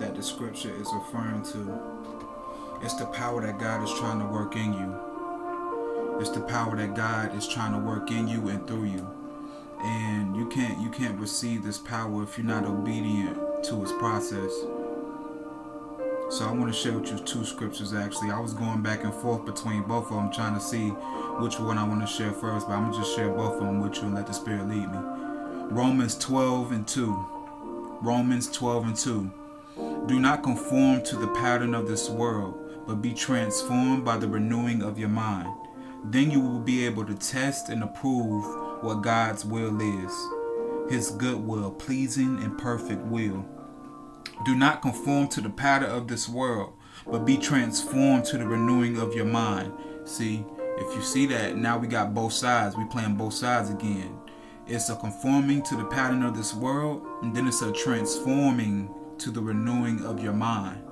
that 0.02 0.16
the 0.16 0.22
scripture 0.22 0.74
is 0.74 0.88
referring 0.92 1.44
to. 1.44 1.80
It's 2.82 2.94
the 2.96 3.06
power 3.06 3.40
that 3.40 3.60
God 3.60 3.84
is 3.84 3.98
trying 4.00 4.18
to 4.18 4.26
work 4.26 4.56
in 4.56 4.72
you. 4.72 6.18
It's 6.20 6.30
the 6.30 6.40
power 6.40 6.74
that 6.74 6.96
God 6.96 7.36
is 7.36 7.46
trying 7.46 7.72
to 7.72 7.78
work 7.78 8.10
in 8.10 8.26
you 8.26 8.48
and 8.48 8.66
through 8.66 8.84
you. 8.84 9.08
And 9.80 10.36
you 10.36 10.48
can't 10.48 10.80
you 10.80 10.90
can't 10.90 11.18
receive 11.20 11.62
this 11.62 11.78
power 11.78 12.24
if 12.24 12.36
you're 12.36 12.46
not 12.46 12.64
obedient 12.64 13.64
to 13.64 13.80
his 13.80 13.92
process. 13.92 14.52
So 16.30 16.46
I 16.46 16.52
want 16.52 16.72
to 16.72 16.78
share 16.78 16.98
with 16.98 17.12
you 17.12 17.18
two 17.20 17.44
scriptures 17.44 17.94
actually. 17.94 18.32
I 18.32 18.40
was 18.40 18.54
going 18.54 18.82
back 18.82 19.04
and 19.04 19.14
forth 19.14 19.44
between 19.46 19.84
both 19.84 20.10
of 20.10 20.16
them 20.16 20.32
trying 20.32 20.54
to 20.54 20.60
see 20.60 20.88
which 21.38 21.60
one 21.60 21.78
I 21.78 21.84
want 21.84 22.00
to 22.00 22.06
share 22.08 22.32
first, 22.32 22.66
but 22.66 22.74
I'm 22.74 22.90
going 22.90 22.94
to 22.94 22.98
just 22.98 23.14
share 23.14 23.28
both 23.28 23.54
of 23.54 23.60
them 23.60 23.80
with 23.80 23.96
you 23.96 24.02
and 24.02 24.14
let 24.14 24.26
the 24.26 24.34
Spirit 24.34 24.68
lead 24.68 24.90
me. 24.90 24.98
Romans 25.70 26.18
12 26.18 26.72
and 26.72 26.88
2. 26.88 27.26
Romans 28.02 28.50
12 28.50 28.84
and 28.84 28.96
2. 28.96 29.30
Do 30.06 30.18
not 30.18 30.42
conform 30.42 31.02
to 31.04 31.16
the 31.16 31.28
pattern 31.28 31.74
of 31.74 31.86
this 31.86 32.10
world, 32.10 32.58
but 32.88 32.96
be 32.96 33.14
transformed 33.14 34.04
by 34.04 34.16
the 34.16 34.26
renewing 34.26 34.82
of 34.82 34.98
your 34.98 35.08
mind. 35.08 35.48
Then 36.04 36.30
you 36.30 36.40
will 36.40 36.58
be 36.58 36.84
able 36.84 37.04
to 37.06 37.14
test 37.14 37.68
and 37.68 37.84
approve 37.84 38.82
what 38.82 39.02
God's 39.02 39.44
will 39.44 39.80
is 39.80 40.12
His 40.92 41.12
good 41.12 41.46
will, 41.46 41.70
pleasing 41.70 42.42
and 42.42 42.58
perfect 42.58 43.02
will. 43.02 43.46
Do 44.44 44.56
not 44.56 44.82
conform 44.82 45.28
to 45.28 45.40
the 45.40 45.50
pattern 45.50 45.90
of 45.90 46.08
this 46.08 46.28
world, 46.28 46.72
but 47.06 47.24
be 47.24 47.36
transformed 47.36 48.24
to 48.26 48.38
the 48.38 48.46
renewing 48.46 48.98
of 48.98 49.14
your 49.14 49.24
mind. 49.24 49.72
See, 50.04 50.44
if 50.78 50.96
you 50.96 51.02
see 51.02 51.26
that, 51.26 51.56
now 51.56 51.78
we 51.78 51.86
got 51.86 52.12
both 52.12 52.32
sides. 52.32 52.76
We 52.76 52.84
playing 52.86 53.14
both 53.14 53.34
sides 53.34 53.70
again. 53.70 54.18
It's 54.66 54.90
a 54.90 54.96
conforming 54.96 55.62
to 55.62 55.76
the 55.76 55.84
pattern 55.84 56.24
of 56.24 56.36
this 56.36 56.54
world, 56.54 57.06
and 57.22 57.34
then 57.34 57.46
it's 57.46 57.62
a 57.62 57.70
transforming 57.70 58.92
to 59.22 59.30
the 59.30 59.40
renewing 59.40 60.04
of 60.04 60.20
your 60.20 60.32
mind. 60.32 60.82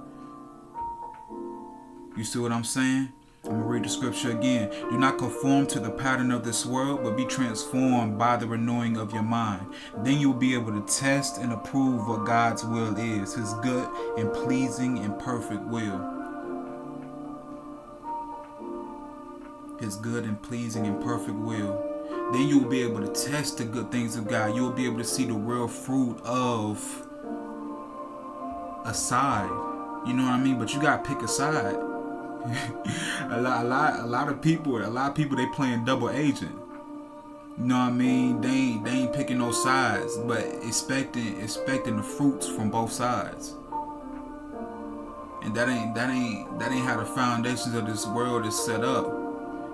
You 2.16 2.22
see 2.22 2.38
what 2.38 2.52
I'm 2.52 2.62
saying? 2.62 3.12
I'm 3.42 3.50
going 3.50 3.62
to 3.62 3.66
read 3.68 3.84
the 3.84 3.88
scripture 3.88 4.30
again. 4.30 4.70
Do 4.88 4.98
not 4.98 5.18
conform 5.18 5.66
to 5.68 5.80
the 5.80 5.90
pattern 5.90 6.30
of 6.30 6.44
this 6.44 6.64
world, 6.64 7.02
but 7.02 7.16
be 7.16 7.24
transformed 7.24 8.18
by 8.18 8.36
the 8.36 8.46
renewing 8.46 8.96
of 8.98 9.12
your 9.12 9.24
mind. 9.24 9.74
Then 10.04 10.20
you'll 10.20 10.34
be 10.34 10.54
able 10.54 10.70
to 10.80 10.82
test 10.86 11.38
and 11.38 11.52
approve 11.52 12.06
what 12.06 12.24
God's 12.24 12.64
will 12.64 12.96
is, 12.96 13.34
his 13.34 13.52
good 13.54 13.88
and 14.16 14.32
pleasing 14.32 15.00
and 15.00 15.18
perfect 15.18 15.62
will. 15.62 16.18
His 19.80 19.96
good 19.96 20.22
and 20.22 20.40
pleasing 20.40 20.86
and 20.86 21.02
perfect 21.02 21.36
will. 21.36 22.30
Then 22.32 22.46
you'll 22.46 22.68
be 22.68 22.82
able 22.82 23.00
to 23.00 23.08
test 23.08 23.58
the 23.58 23.64
good 23.64 23.90
things 23.90 24.14
of 24.14 24.28
God. 24.28 24.54
You'll 24.54 24.70
be 24.70 24.84
able 24.84 24.98
to 24.98 25.04
see 25.04 25.24
the 25.24 25.32
real 25.32 25.66
fruit 25.66 26.20
of 26.22 27.08
a 28.84 28.94
side. 28.94 29.50
You 30.06 30.14
know 30.14 30.24
what 30.24 30.32
I 30.32 30.40
mean? 30.40 30.58
But 30.58 30.72
you 30.74 30.80
gotta 30.80 31.02
pick 31.02 31.22
a 31.22 31.28
side. 31.28 31.74
a 33.30 33.40
lot, 33.40 33.64
a 33.64 33.68
lot, 33.68 34.00
a 34.00 34.06
lot 34.06 34.28
of 34.28 34.40
people, 34.40 34.78
a 34.84 34.88
lot 34.88 35.10
of 35.10 35.14
people, 35.14 35.36
they 35.36 35.46
playing 35.46 35.84
double 35.84 36.10
agent. 36.10 36.56
You 37.58 37.66
know 37.66 37.74
what 37.74 37.88
I 37.88 37.90
mean? 37.90 38.40
They 38.40 38.48
ain't, 38.48 38.84
they 38.84 38.90
ain't 38.92 39.12
picking 39.12 39.38
no 39.38 39.52
sides, 39.52 40.16
but 40.16 40.40
expecting, 40.62 41.38
expecting 41.40 41.98
the 41.98 42.02
fruits 42.02 42.48
from 42.48 42.70
both 42.70 42.92
sides. 42.92 43.54
And 45.42 45.54
that 45.54 45.68
ain't, 45.68 45.94
that 45.94 46.08
ain't, 46.10 46.58
that 46.58 46.72
ain't 46.72 46.86
how 46.86 46.96
the 46.96 47.04
foundations 47.04 47.74
of 47.74 47.86
this 47.86 48.06
world 48.06 48.46
is 48.46 48.58
set 48.58 48.82
up. 48.82 49.06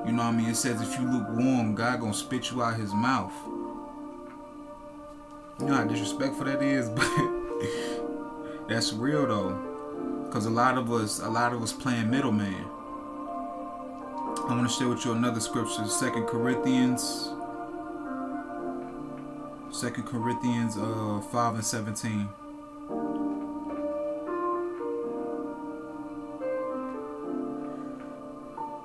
You 0.05 0.13
know 0.13 0.23
what 0.23 0.35
I 0.35 0.37
mean? 0.37 0.51
It 0.51 0.57
says 0.57 0.81
if 0.81 0.99
you 0.99 1.09
lukewarm, 1.09 1.75
God 1.75 2.01
gonna 2.01 2.15
spit 2.15 2.51
you 2.51 2.63
out 2.63 2.77
His 2.77 2.93
mouth. 2.93 3.33
You 5.61 5.67
know 5.67 5.75
how 5.75 5.85
disrespectful 5.85 6.45
that 6.47 6.63
is, 6.63 6.89
but 6.91 7.05
that's 8.69 8.93
real 8.93 9.27
though. 9.27 10.29
Cause 10.31 10.47
a 10.47 10.51
lot 10.51 10.77
of 10.77 10.91
us, 10.93 11.21
a 11.21 11.29
lot 11.29 11.53
of 11.53 11.63
us 11.63 11.73
playing 11.73 12.11
middleman. 12.11 12.65
I 14.49 14.55
want 14.55 14.69
to 14.69 14.75
share 14.75 14.89
with 14.89 15.05
you 15.05 15.13
another 15.13 15.41
scripture, 15.41 15.87
Second 15.87 16.27
Corinthians, 16.27 17.31
Second 19.73 20.05
Corinthians, 20.05 20.77
uh, 20.77 21.21
five 21.33 21.55
and 21.55 21.65
seventeen. 21.65 22.29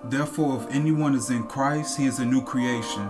Therefore, 0.04 0.62
if 0.62 0.76
anyone 0.76 1.16
is 1.16 1.30
in 1.30 1.44
Christ, 1.44 1.98
he 1.98 2.06
is 2.06 2.20
a 2.20 2.26
new 2.26 2.44
creation. 2.44 3.10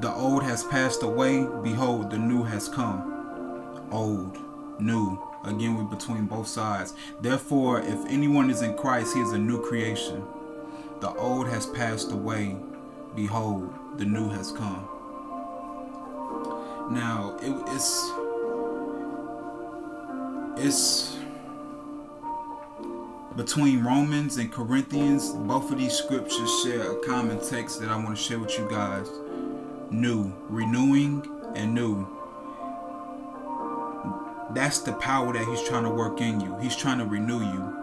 The 0.00 0.12
old 0.14 0.42
has 0.42 0.64
passed 0.64 1.02
away, 1.02 1.46
behold, 1.62 2.10
the 2.10 2.18
new 2.18 2.44
has 2.44 2.68
come. 2.68 3.88
Old, 3.90 4.38
new, 4.80 5.22
again, 5.44 5.76
we're 5.76 5.84
between 5.84 6.26
both 6.26 6.48
sides. 6.48 6.94
Therefore, 7.20 7.80
if 7.80 8.04
anyone 8.06 8.50
is 8.50 8.62
in 8.62 8.76
Christ, 8.76 9.14
he 9.14 9.20
is 9.20 9.32
a 9.32 9.38
new 9.38 9.60
creation. 9.62 10.24
The 11.00 11.12
old 11.14 11.48
has 11.48 11.66
passed 11.66 12.12
away, 12.12 12.56
behold, 13.14 13.72
the 13.96 14.04
new 14.04 14.28
has 14.30 14.52
come. 14.52 14.88
Now, 16.90 17.36
it, 17.40 17.54
it's 17.74 18.10
it's 20.56 21.16
between 23.36 23.82
Romans 23.82 24.36
and 24.36 24.52
Corinthians, 24.52 25.30
both 25.30 25.70
of 25.70 25.78
these 25.78 25.92
scriptures 25.92 26.62
share 26.62 26.92
a 26.92 26.96
common 27.06 27.40
text 27.40 27.80
that 27.80 27.88
I 27.88 27.96
want 27.96 28.16
to 28.16 28.22
share 28.22 28.38
with 28.38 28.58
you 28.58 28.68
guys 28.68 29.08
new, 29.90 30.32
renewing 30.48 31.26
and 31.54 31.74
new. 31.74 32.06
That's 34.54 34.80
the 34.80 34.92
power 34.94 35.32
that 35.32 35.46
he's 35.46 35.62
trying 35.62 35.84
to 35.84 35.90
work 35.90 36.20
in 36.20 36.40
you. 36.40 36.56
He's 36.58 36.76
trying 36.76 36.98
to 36.98 37.04
renew 37.04 37.40
you. 37.40 37.76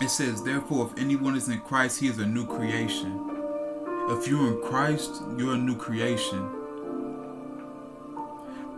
It 0.00 0.10
says, 0.10 0.42
Therefore, 0.42 0.90
if 0.90 0.98
anyone 0.98 1.36
is 1.36 1.48
in 1.48 1.60
Christ, 1.60 2.00
he 2.00 2.08
is 2.08 2.18
a 2.18 2.26
new 2.26 2.46
creation. 2.46 3.20
If 4.08 4.28
you're 4.28 4.48
in 4.48 4.62
Christ, 4.62 5.22
you're 5.36 5.54
a 5.54 5.58
new 5.58 5.76
creation. 5.76 6.50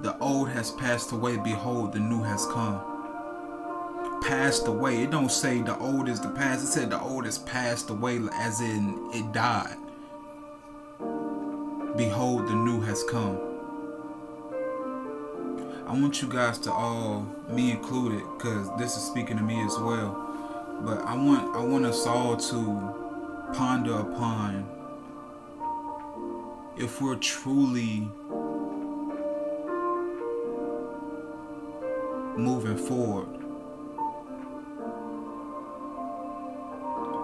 The 0.00 0.16
old 0.20 0.48
has 0.50 0.70
passed 0.72 1.10
away, 1.12 1.36
behold, 1.38 1.92
the 1.92 2.00
new 2.00 2.22
has 2.22 2.46
come. 2.46 2.80
Passed 4.22 4.68
away. 4.68 5.02
It 5.02 5.10
don't 5.10 5.30
say 5.30 5.60
the 5.60 5.76
old 5.78 6.08
is 6.08 6.20
the 6.20 6.30
past. 6.30 6.64
It 6.64 6.68
said 6.68 6.90
the 6.90 7.00
old 7.00 7.24
has 7.24 7.38
passed 7.38 7.90
away 7.90 8.20
as 8.32 8.60
in 8.60 9.10
it 9.12 9.32
died 9.32 9.76
behold, 11.98 12.46
the 12.46 12.54
new 12.54 12.80
has 12.80 13.02
come. 13.04 13.47
I 15.88 15.92
want 15.92 16.20
you 16.20 16.28
guys 16.28 16.58
to 16.60 16.72
all, 16.72 17.26
me 17.48 17.70
included, 17.70 18.22
because 18.36 18.68
this 18.76 18.94
is 18.94 19.02
speaking 19.02 19.38
to 19.38 19.42
me 19.42 19.64
as 19.64 19.78
well. 19.78 20.26
But 20.82 21.00
I 21.00 21.14
want 21.16 21.56
I 21.56 21.64
want 21.64 21.86
us 21.86 22.06
all 22.06 22.36
to 22.36 23.50
ponder 23.54 23.94
upon 23.94 24.68
if 26.76 27.00
we're 27.00 27.16
truly 27.16 28.06
moving 32.36 32.76
forward. 32.76 33.34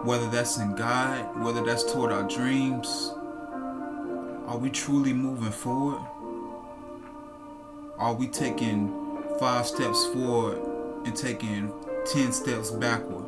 Whether 0.06 0.30
that's 0.30 0.56
in 0.56 0.74
God, 0.74 1.44
whether 1.44 1.62
that's 1.62 1.84
toward 1.92 2.12
our 2.12 2.26
dreams, 2.26 3.12
are 4.46 4.56
we 4.56 4.70
truly 4.70 5.12
moving 5.12 5.52
forward? 5.52 6.00
Are 7.96 8.12
we 8.12 8.26
taking 8.26 8.92
five 9.38 9.66
steps 9.66 10.06
forward 10.06 10.58
and 11.04 11.14
taking 11.14 11.72
ten 12.12 12.32
steps 12.32 12.72
backward 12.72 13.24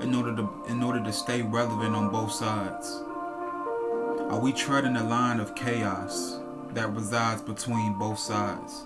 in 0.00 0.14
order 0.14 0.36
to 0.36 0.48
in 0.68 0.82
order 0.82 1.02
to 1.02 1.12
stay 1.12 1.42
relevant 1.42 1.96
on 1.96 2.10
both 2.10 2.30
sides? 2.30 3.02
Are 4.30 4.38
we 4.38 4.52
treading 4.52 4.94
the 4.94 5.02
line 5.02 5.40
of 5.40 5.56
chaos 5.56 6.38
that 6.74 6.94
resides 6.94 7.42
between 7.42 7.94
both 7.98 8.20
sides? 8.20 8.84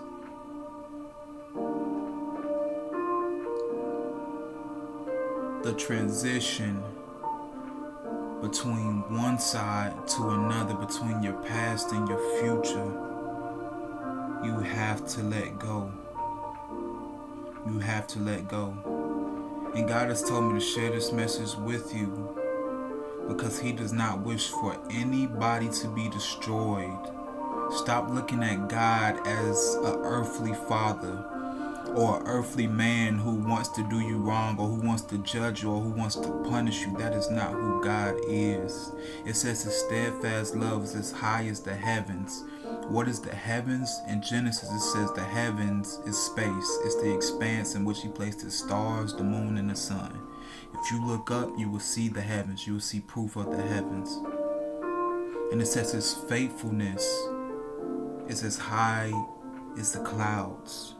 The 5.62 5.74
transition 5.74 6.82
between 8.40 9.02
one 9.14 9.38
side 9.38 10.08
to 10.08 10.30
another, 10.30 10.74
between 10.74 11.22
your 11.22 11.34
past 11.44 11.92
and 11.92 12.08
your 12.08 12.18
future, 12.40 13.13
you 14.44 14.60
have 14.60 15.06
to 15.08 15.22
let 15.22 15.58
go. 15.58 15.90
You 17.66 17.78
have 17.78 18.06
to 18.08 18.18
let 18.18 18.48
go. 18.48 19.72
And 19.74 19.88
God 19.88 20.08
has 20.08 20.22
told 20.22 20.52
me 20.52 20.60
to 20.60 20.64
share 20.64 20.90
this 20.90 21.12
message 21.12 21.56
with 21.56 21.94
you 21.94 22.38
because 23.26 23.58
He 23.58 23.72
does 23.72 23.92
not 23.92 24.20
wish 24.20 24.48
for 24.48 24.76
anybody 24.90 25.68
to 25.68 25.88
be 25.88 26.08
destroyed. 26.10 27.10
Stop 27.70 28.10
looking 28.10 28.42
at 28.42 28.68
God 28.68 29.26
as 29.26 29.74
an 29.76 29.96
earthly 30.02 30.52
father 30.52 31.24
or 31.96 32.20
an 32.20 32.26
earthly 32.26 32.66
man 32.66 33.18
who 33.18 33.34
wants 33.36 33.68
to 33.70 33.88
do 33.88 34.00
you 34.00 34.18
wrong 34.18 34.58
or 34.58 34.68
who 34.68 34.86
wants 34.86 35.02
to 35.02 35.18
judge 35.18 35.62
you 35.62 35.70
or 35.70 35.80
who 35.80 35.90
wants 35.90 36.16
to 36.16 36.28
punish 36.50 36.82
you. 36.82 36.96
That 36.98 37.14
is 37.14 37.30
not 37.30 37.52
who 37.52 37.82
God 37.82 38.16
is. 38.28 38.92
It 39.24 39.36
says 39.36 39.62
his 39.62 39.74
steadfast 39.74 40.54
love 40.54 40.84
is 40.84 40.94
as 40.94 41.12
high 41.12 41.46
as 41.46 41.60
the 41.60 41.74
heavens. 41.74 42.44
What 42.88 43.08
is 43.08 43.20
the 43.20 43.34
heavens? 43.34 44.00
In 44.08 44.22
Genesis, 44.22 44.70
it 44.70 44.80
says 44.80 45.12
the 45.12 45.24
heavens 45.24 45.98
is 46.06 46.18
space. 46.18 46.78
It's 46.84 46.96
the 46.96 47.14
expanse 47.14 47.74
in 47.74 47.84
which 47.84 48.02
he 48.02 48.08
placed 48.08 48.40
the 48.40 48.50
stars, 48.50 49.14
the 49.14 49.24
moon, 49.24 49.56
and 49.58 49.70
the 49.70 49.76
sun. 49.76 50.20
If 50.74 50.90
you 50.90 51.04
look 51.04 51.30
up, 51.30 51.50
you 51.56 51.70
will 51.70 51.80
see 51.80 52.08
the 52.08 52.20
heavens. 52.20 52.66
You 52.66 52.74
will 52.74 52.80
see 52.80 53.00
proof 53.00 53.36
of 53.36 53.50
the 53.50 53.62
heavens. 53.62 54.18
And 55.52 55.62
it 55.62 55.66
says 55.66 55.92
his 55.92 56.14
faithfulness 56.14 57.04
is 58.28 58.42
as 58.42 58.58
high 58.58 59.12
as 59.78 59.92
the 59.92 60.00
clouds 60.00 60.94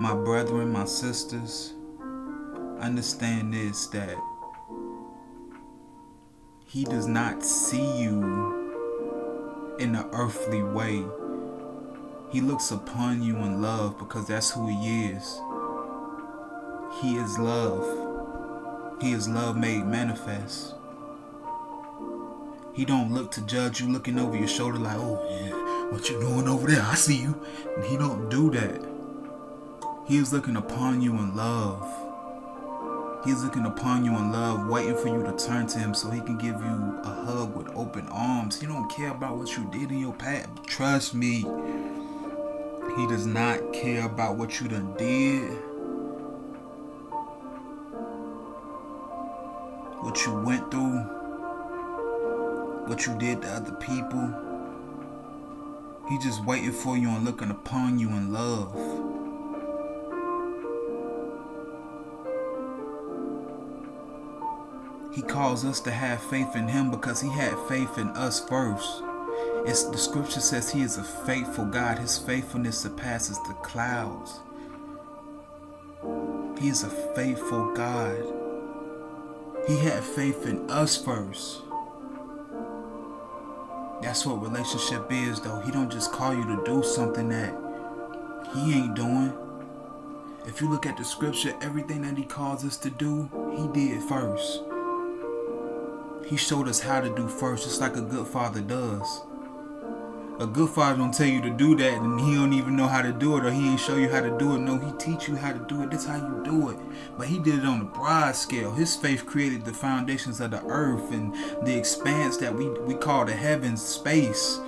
my 0.00 0.12
brethren, 0.12 0.72
my 0.72 0.84
sisters, 0.86 1.72
understand 2.80 3.54
this 3.54 3.86
that 3.88 4.16
He 6.66 6.84
does 6.84 7.06
not 7.06 7.44
see 7.44 8.02
you 8.02 8.63
in 9.78 9.94
an 9.94 10.06
earthly 10.12 10.62
way. 10.62 11.04
He 12.30 12.40
looks 12.40 12.70
upon 12.70 13.22
you 13.22 13.36
in 13.36 13.62
love 13.62 13.98
because 13.98 14.28
that's 14.28 14.50
who 14.50 14.66
He 14.68 15.06
is. 15.06 15.40
He 17.00 17.16
is 17.16 17.38
love. 17.38 19.00
He 19.00 19.12
is 19.12 19.28
love 19.28 19.56
made 19.56 19.84
manifest. 19.84 20.74
He 22.72 22.84
don't 22.84 23.12
look 23.12 23.30
to 23.32 23.46
judge 23.46 23.80
you 23.80 23.88
looking 23.88 24.18
over 24.18 24.36
your 24.36 24.48
shoulder 24.48 24.78
like, 24.78 24.96
oh 24.96 25.24
yeah, 25.30 25.92
what 25.92 26.08
you 26.08 26.20
doing 26.20 26.48
over 26.48 26.68
there? 26.68 26.82
I 26.82 26.94
see 26.94 27.22
you. 27.22 27.40
And 27.76 27.84
he 27.84 27.96
don't 27.96 28.28
do 28.28 28.50
that. 28.50 28.80
He 30.06 30.16
is 30.16 30.32
looking 30.32 30.56
upon 30.56 31.00
you 31.00 31.12
in 31.12 31.36
love. 31.36 32.03
He's 33.24 33.42
looking 33.42 33.64
upon 33.64 34.04
you 34.04 34.14
in 34.18 34.32
love, 34.32 34.68
waiting 34.68 34.96
for 34.96 35.08
you 35.08 35.22
to 35.22 35.32
turn 35.32 35.66
to 35.68 35.78
him 35.78 35.94
so 35.94 36.10
he 36.10 36.20
can 36.20 36.36
give 36.36 36.60
you 36.60 37.00
a 37.04 37.24
hug 37.24 37.56
with 37.56 37.74
open 37.74 38.06
arms. 38.08 38.60
He 38.60 38.66
don't 38.66 38.86
care 38.90 39.12
about 39.12 39.38
what 39.38 39.56
you 39.56 39.64
did 39.72 39.90
in 39.90 39.98
your 39.98 40.12
past. 40.12 40.50
Trust 40.66 41.14
me. 41.14 41.38
He 42.98 43.06
does 43.06 43.24
not 43.24 43.72
care 43.72 44.04
about 44.04 44.36
what 44.36 44.60
you 44.60 44.68
done 44.68 44.94
did. 44.98 45.50
What 50.02 50.22
you 50.26 50.34
went 50.34 50.70
through. 50.70 50.98
What 52.86 53.06
you 53.06 53.18
did 53.18 53.40
to 53.40 53.48
other 53.48 53.72
people. 53.76 54.34
He 56.10 56.18
just 56.18 56.44
waiting 56.44 56.72
for 56.72 56.98
you 56.98 57.08
and 57.08 57.24
looking 57.24 57.50
upon 57.50 57.98
you 57.98 58.10
in 58.10 58.34
love. 58.34 59.03
He 65.14 65.22
calls 65.22 65.64
us 65.64 65.80
to 65.80 65.90
have 65.90 66.22
faith 66.22 66.56
in 66.56 66.68
Him 66.68 66.90
because 66.90 67.20
He 67.20 67.30
had 67.30 67.58
faith 67.68 67.98
in 67.98 68.08
us 68.08 68.46
first. 68.48 69.02
It's 69.66 69.84
the 69.84 69.96
scripture 69.96 70.40
says 70.40 70.70
he 70.70 70.82
is 70.82 70.98
a 70.98 71.02
faithful 71.02 71.64
God. 71.64 71.98
His 71.98 72.18
faithfulness 72.18 72.78
surpasses 72.78 73.38
the 73.44 73.54
clouds. 73.54 74.40
He 76.60 76.68
is 76.68 76.82
a 76.82 76.90
faithful 76.90 77.72
God. 77.72 78.22
He 79.66 79.78
had 79.78 80.04
faith 80.04 80.46
in 80.46 80.70
us 80.70 81.02
first. 81.02 81.62
That's 84.02 84.26
what 84.26 84.42
relationship 84.42 85.10
is 85.10 85.40
though. 85.40 85.60
He 85.60 85.72
don't 85.72 85.90
just 85.90 86.12
call 86.12 86.34
you 86.34 86.44
to 86.44 86.62
do 86.66 86.82
something 86.82 87.30
that 87.30 87.56
he 88.54 88.74
ain't 88.74 88.94
doing. 88.94 89.32
If 90.46 90.60
you 90.60 90.68
look 90.68 90.84
at 90.84 90.98
the 90.98 91.04
scripture, 91.04 91.54
everything 91.62 92.02
that 92.02 92.18
he 92.18 92.24
calls 92.24 92.66
us 92.66 92.76
to 92.78 92.90
do, 92.90 93.30
he 93.56 93.66
did 93.68 94.02
first. 94.02 94.60
He 96.26 96.36
showed 96.36 96.68
us 96.68 96.80
how 96.80 97.00
to 97.00 97.14
do 97.14 97.28
first, 97.28 97.64
just 97.64 97.80
like 97.80 97.96
a 97.96 98.00
good 98.00 98.26
father 98.26 98.60
does. 98.60 99.22
A 100.40 100.46
good 100.46 100.70
father 100.70 100.98
don't 100.98 101.14
tell 101.14 101.28
you 101.28 101.40
to 101.42 101.50
do 101.50 101.76
that 101.76 102.02
and 102.02 102.20
he 102.20 102.34
don't 102.34 102.52
even 102.52 102.74
know 102.74 102.88
how 102.88 103.02
to 103.02 103.12
do 103.12 103.36
it 103.36 103.44
or 103.44 103.52
he 103.52 103.68
ain't 103.68 103.78
show 103.78 103.94
you 103.94 104.08
how 104.08 104.20
to 104.20 104.36
do 104.36 104.56
it. 104.56 104.58
No, 104.58 104.78
he 104.78 104.90
teach 104.98 105.28
you 105.28 105.36
how 105.36 105.52
to 105.52 105.60
do 105.68 105.82
it. 105.82 105.92
That's 105.92 106.06
how 106.06 106.16
you 106.16 106.42
do 106.44 106.70
it. 106.70 106.78
But 107.16 107.28
he 107.28 107.38
did 107.38 107.60
it 107.60 107.64
on 107.64 107.82
a 107.82 107.84
broad 107.84 108.34
scale. 108.34 108.72
His 108.72 108.96
faith 108.96 109.26
created 109.26 109.64
the 109.64 109.72
foundations 109.72 110.40
of 110.40 110.50
the 110.50 110.60
earth 110.64 111.12
and 111.12 111.32
the 111.64 111.78
expanse 111.78 112.36
that 112.38 112.52
we, 112.52 112.68
we 112.68 112.94
call 112.94 113.24
the 113.24 113.32
heavens, 113.32 113.80
space. 113.80 114.58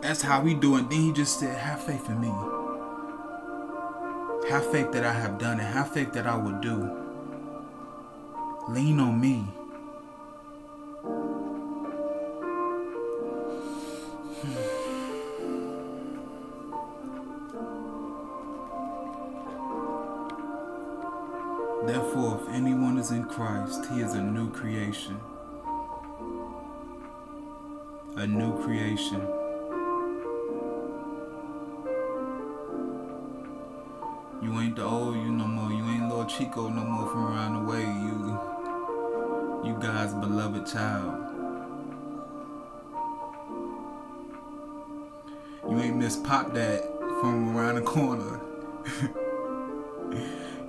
That's 0.00 0.22
how 0.22 0.42
we 0.42 0.54
do 0.54 0.76
it. 0.78 0.90
Then 0.90 1.00
he 1.00 1.12
just 1.12 1.38
said, 1.38 1.56
have 1.56 1.84
faith 1.84 2.08
in 2.08 2.20
me. 2.20 2.32
Have 4.50 4.68
faith 4.72 4.90
that 4.90 5.04
I 5.04 5.12
have 5.12 5.38
done 5.38 5.60
it. 5.60 5.64
Have 5.64 5.92
faith 5.92 6.12
that 6.14 6.26
I 6.26 6.36
will 6.36 6.60
do. 6.60 7.05
Lean 8.68 8.98
on 8.98 9.20
me. 9.20 9.44
Therefore, 21.86 22.40
if 22.42 22.48
anyone 22.52 22.98
is 22.98 23.12
in 23.12 23.24
Christ, 23.26 23.86
he 23.92 24.00
is 24.00 24.14
a 24.14 24.20
new 24.20 24.50
creation. 24.50 25.20
A 28.16 28.26
new 28.26 28.60
creation. 28.64 29.20
You 34.42 34.60
ain't 34.60 34.76
the 34.76 34.84
old 34.84 35.14
you 35.14 35.30
no 35.30 35.46
more. 35.46 35.70
You 35.70 35.84
ain't 35.88 36.08
little 36.08 36.24
Chico 36.24 36.68
no 36.68 36.84
more 36.84 37.08
from 37.10 37.26
around 37.26 37.66
the 37.66 37.70
way. 37.70 37.82
You, 37.82 38.35
you 39.66 39.74
God's 39.80 40.14
beloved 40.14 40.64
child. 40.64 41.26
You 45.68 45.80
ain't 45.80 45.96
Miss 45.96 46.16
Pop 46.18 46.54
Dad 46.54 46.84
from 47.20 47.56
around 47.56 47.74
the 47.74 47.80
corner. 47.80 48.40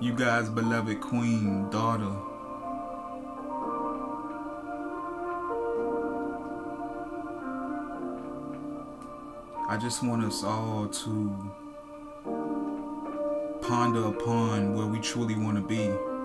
you 0.00 0.12
God's 0.14 0.50
beloved 0.50 1.00
queen, 1.00 1.70
daughter. 1.70 2.10
I 9.68 9.78
just 9.80 10.02
want 10.02 10.24
us 10.24 10.42
all 10.42 10.88
to 10.88 11.52
ponder 13.62 14.06
upon 14.06 14.74
where 14.74 14.86
we 14.86 14.98
truly 14.98 15.36
want 15.36 15.56
to 15.56 15.62
be. 15.62 16.17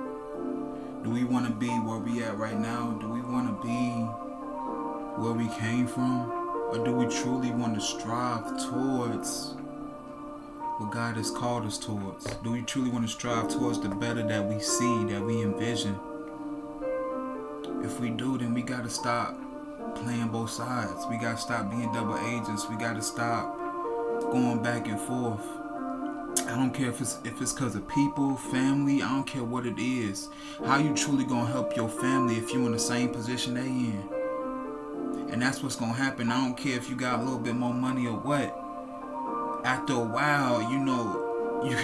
Do 1.03 1.09
we 1.09 1.25
want 1.25 1.45
to 1.47 1.51
be 1.51 1.67
where 1.67 1.97
we 1.97 2.23
at 2.23 2.37
right 2.37 2.57
now? 2.57 2.91
Do 3.01 3.09
we 3.09 3.19
want 3.19 3.47
to 3.47 3.67
be 3.67 3.89
where 5.21 5.33
we 5.33 5.49
came 5.59 5.85
from? 5.85 6.31
Or 6.71 6.83
do 6.83 6.93
we 6.93 7.05
truly 7.07 7.51
want 7.51 7.75
to 7.75 7.81
strive 7.81 8.45
towards 8.69 9.55
what 10.77 10.91
God 10.91 11.17
has 11.17 11.29
called 11.29 11.65
us 11.65 11.77
towards? 11.77 12.25
Do 12.37 12.51
we 12.51 12.61
truly 12.61 12.89
want 12.89 13.05
to 13.05 13.11
strive 13.11 13.49
towards 13.49 13.81
the 13.81 13.89
better 13.89 14.25
that 14.25 14.45
we 14.45 14.61
see, 14.61 15.03
that 15.05 15.21
we 15.21 15.41
envision? 15.41 15.99
If 17.83 17.99
we 17.99 18.09
do, 18.09 18.37
then 18.37 18.53
we 18.53 18.61
got 18.61 18.85
to 18.85 18.89
stop 18.89 19.37
playing 19.95 20.29
both 20.29 20.51
sides. 20.51 21.05
We 21.09 21.17
got 21.17 21.35
to 21.35 21.41
stop 21.41 21.69
being 21.69 21.91
double 21.91 22.17
agents. 22.17 22.69
We 22.69 22.77
got 22.77 22.95
to 22.95 23.01
stop 23.01 23.57
going 24.31 24.63
back 24.63 24.87
and 24.87 24.99
forth. 25.01 25.45
I 26.53 26.55
don't 26.55 26.71
care 26.71 26.89
if 26.89 27.01
it's 27.01 27.17
if 27.23 27.41
it's 27.41 27.51
because 27.51 27.75
of 27.75 27.87
people, 27.87 28.35
family. 28.37 29.01
I 29.01 29.09
don't 29.09 29.25
care 29.25 29.43
what 29.43 29.65
it 29.65 29.79
is. 29.79 30.29
How 30.63 30.77
you 30.77 30.93
truly 30.93 31.23
gonna 31.23 31.51
help 31.51 31.75
your 31.75 31.89
family 31.89 32.35
if 32.35 32.53
you're 32.53 32.61
in 32.67 32.73
the 32.73 32.79
same 32.79 33.09
position 33.09 33.55
they 33.55 33.65
in? 33.65 34.07
And 35.31 35.41
that's 35.41 35.63
what's 35.63 35.75
gonna 35.75 35.93
happen. 35.93 36.31
I 36.31 36.45
don't 36.45 36.55
care 36.55 36.77
if 36.77 36.91
you 36.91 36.95
got 36.95 37.21
a 37.21 37.23
little 37.23 37.39
bit 37.39 37.55
more 37.55 37.73
money 37.73 38.05
or 38.05 38.19
what. 38.19 38.55
After 39.65 39.93
a 39.93 39.99
while, 39.99 40.61
you 40.71 40.77
know, 40.77 41.63
you 41.65 41.75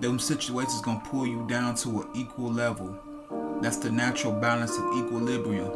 them 0.00 0.18
situations 0.18 0.80
gonna 0.80 1.00
pull 1.08 1.28
you 1.28 1.46
down 1.46 1.76
to 1.76 2.02
an 2.02 2.08
equal 2.12 2.50
level. 2.50 2.98
That's 3.62 3.76
the 3.76 3.92
natural 3.92 4.32
balance 4.32 4.76
of 4.76 4.84
equilibrium. 4.98 5.70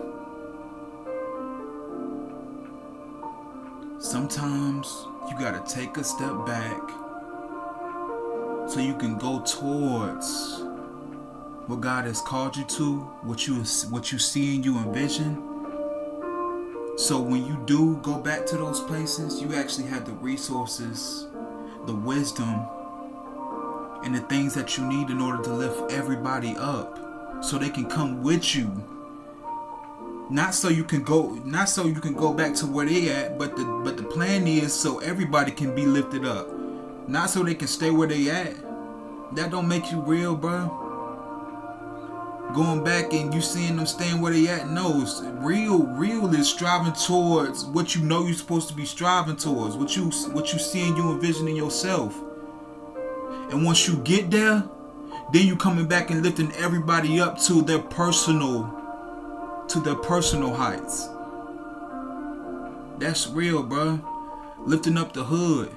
Sometimes 4.01 5.07
you 5.31 5.39
got 5.39 5.67
to 5.67 5.75
take 5.75 5.97
a 5.97 6.05
step 6.05 6.47
back 6.47 6.81
so 8.69 8.81
you 8.81 8.95
can 8.95 9.17
go 9.19 9.41
towards 9.41 10.63
what 11.67 11.81
God 11.81 12.05
has 12.05 12.21
called 12.21 12.57
you 12.57 12.65
to, 12.65 12.99
what 13.23 13.47
you 13.47 13.63
what 13.91 14.13
you 14.13 14.19
see 14.19 14.57
and 14.57 14.65
you 14.65 14.79
envision. 14.79 15.37
So 16.97 17.21
when 17.21 17.47
you 17.47 17.63
do 17.67 17.97
go 18.03 18.19
back 18.19 18.47
to 18.47 18.57
those 18.57 18.81
places, 18.81 19.41
you 19.41 19.55
actually 19.55 19.87
have 19.87 20.05
the 20.05 20.13
resources, 20.13 21.29
the 21.87 21.95
wisdom, 21.95 22.67
and 24.05 24.15
the 24.15 24.21
things 24.23 24.55
that 24.55 24.77
you 24.77 24.85
need 24.85 25.11
in 25.11 25.21
order 25.21 25.43
to 25.45 25.53
lift 25.53 25.93
everybody 25.93 26.57
up 26.59 27.45
so 27.45 27.59
they 27.59 27.71
can 27.71 27.89
come 27.89 28.23
with 28.23 28.55
you 28.55 28.98
not 30.31 30.55
so 30.55 30.69
you 30.69 30.85
can 30.85 31.03
go 31.03 31.31
not 31.45 31.69
so 31.69 31.87
you 31.87 32.01
can 32.01 32.13
go 32.13 32.35
back 32.35 32.55
to 32.55 32.67
where 32.67 32.85
they 32.85 33.09
at 33.09 33.39
but 33.39 33.57
the 33.57 33.65
but 33.85 33.97
the 33.97 34.03
plan 34.03 34.47
is 34.47 34.73
so 34.73 34.99
everybody 34.99 35.51
can 35.51 35.75
be 35.75 35.87
lifted 35.87 36.25
up. 36.25 36.49
Not 37.07 37.31
so 37.31 37.43
they 37.43 37.55
can 37.55 37.69
stay 37.69 37.91
where 37.91 38.09
they 38.09 38.29
at. 38.29 38.55
That 39.35 39.51
don't 39.51 39.69
make 39.69 39.91
you 39.91 40.01
real 40.01 40.37
bro 40.37 40.85
going 42.55 42.83
back 42.83 43.13
and 43.13 43.33
you 43.35 43.43
seeing 43.43 43.77
them 43.77 43.87
staying 43.87 44.23
where 44.23 44.33
they 44.33 44.49
at 44.49 44.71
no 44.71 45.07
real 45.41 45.83
real 45.85 46.35
is 46.35 46.49
striving 46.49 46.95
towards 46.95 47.65
what 47.67 47.95
you 47.95 48.03
know 48.03 48.25
you're 48.25 48.35
supposed 48.35 48.69
to 48.69 48.75
be 48.75 48.87
striving 48.87 49.37
towards 49.37 49.77
what 49.77 49.95
you 49.95 50.05
what 50.33 50.53
you 50.53 50.59
seeing 50.59 50.97
you 50.97 51.13
envisioning 51.13 51.57
yourself. 51.57 52.19
And 53.51 53.65
once 53.65 53.87
you 53.87 53.97
get 53.99 54.31
there 54.31 54.65
then 55.33 55.47
you 55.47 55.57
coming 55.57 55.87
back 55.87 56.11
and 56.11 56.23
lifting 56.23 56.53
everybody 56.53 57.21
up 57.21 57.39
to 57.43 57.63
their 57.63 57.79
personal 57.79 58.78
to 59.69 59.81
their 59.81 59.95
personal 59.95 60.55
heights. 60.55 61.09
That's 62.99 63.29
real, 63.29 63.63
bro. 63.63 64.01
Lifting 64.61 64.97
up 64.97 65.13
the 65.13 65.25
hood, 65.25 65.71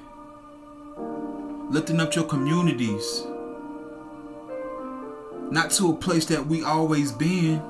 lifting 1.70 2.00
up 2.00 2.14
your 2.14 2.24
communities, 2.24 3.24
not 5.50 5.70
to 5.72 5.90
a 5.90 5.94
place 5.94 6.24
that 6.26 6.46
we 6.46 6.64
always 6.64 7.12
been, 7.12 7.62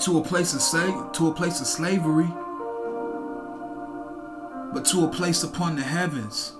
to 0.00 0.18
a 0.18 0.22
place 0.22 0.54
of 0.54 0.60
sa- 0.62 1.08
to 1.10 1.28
a 1.28 1.34
place 1.34 1.60
of 1.60 1.66
slavery, 1.66 2.28
but 4.72 4.84
to 4.86 5.04
a 5.04 5.08
place 5.08 5.42
upon 5.42 5.76
the 5.76 5.82
heavens, 5.82 6.52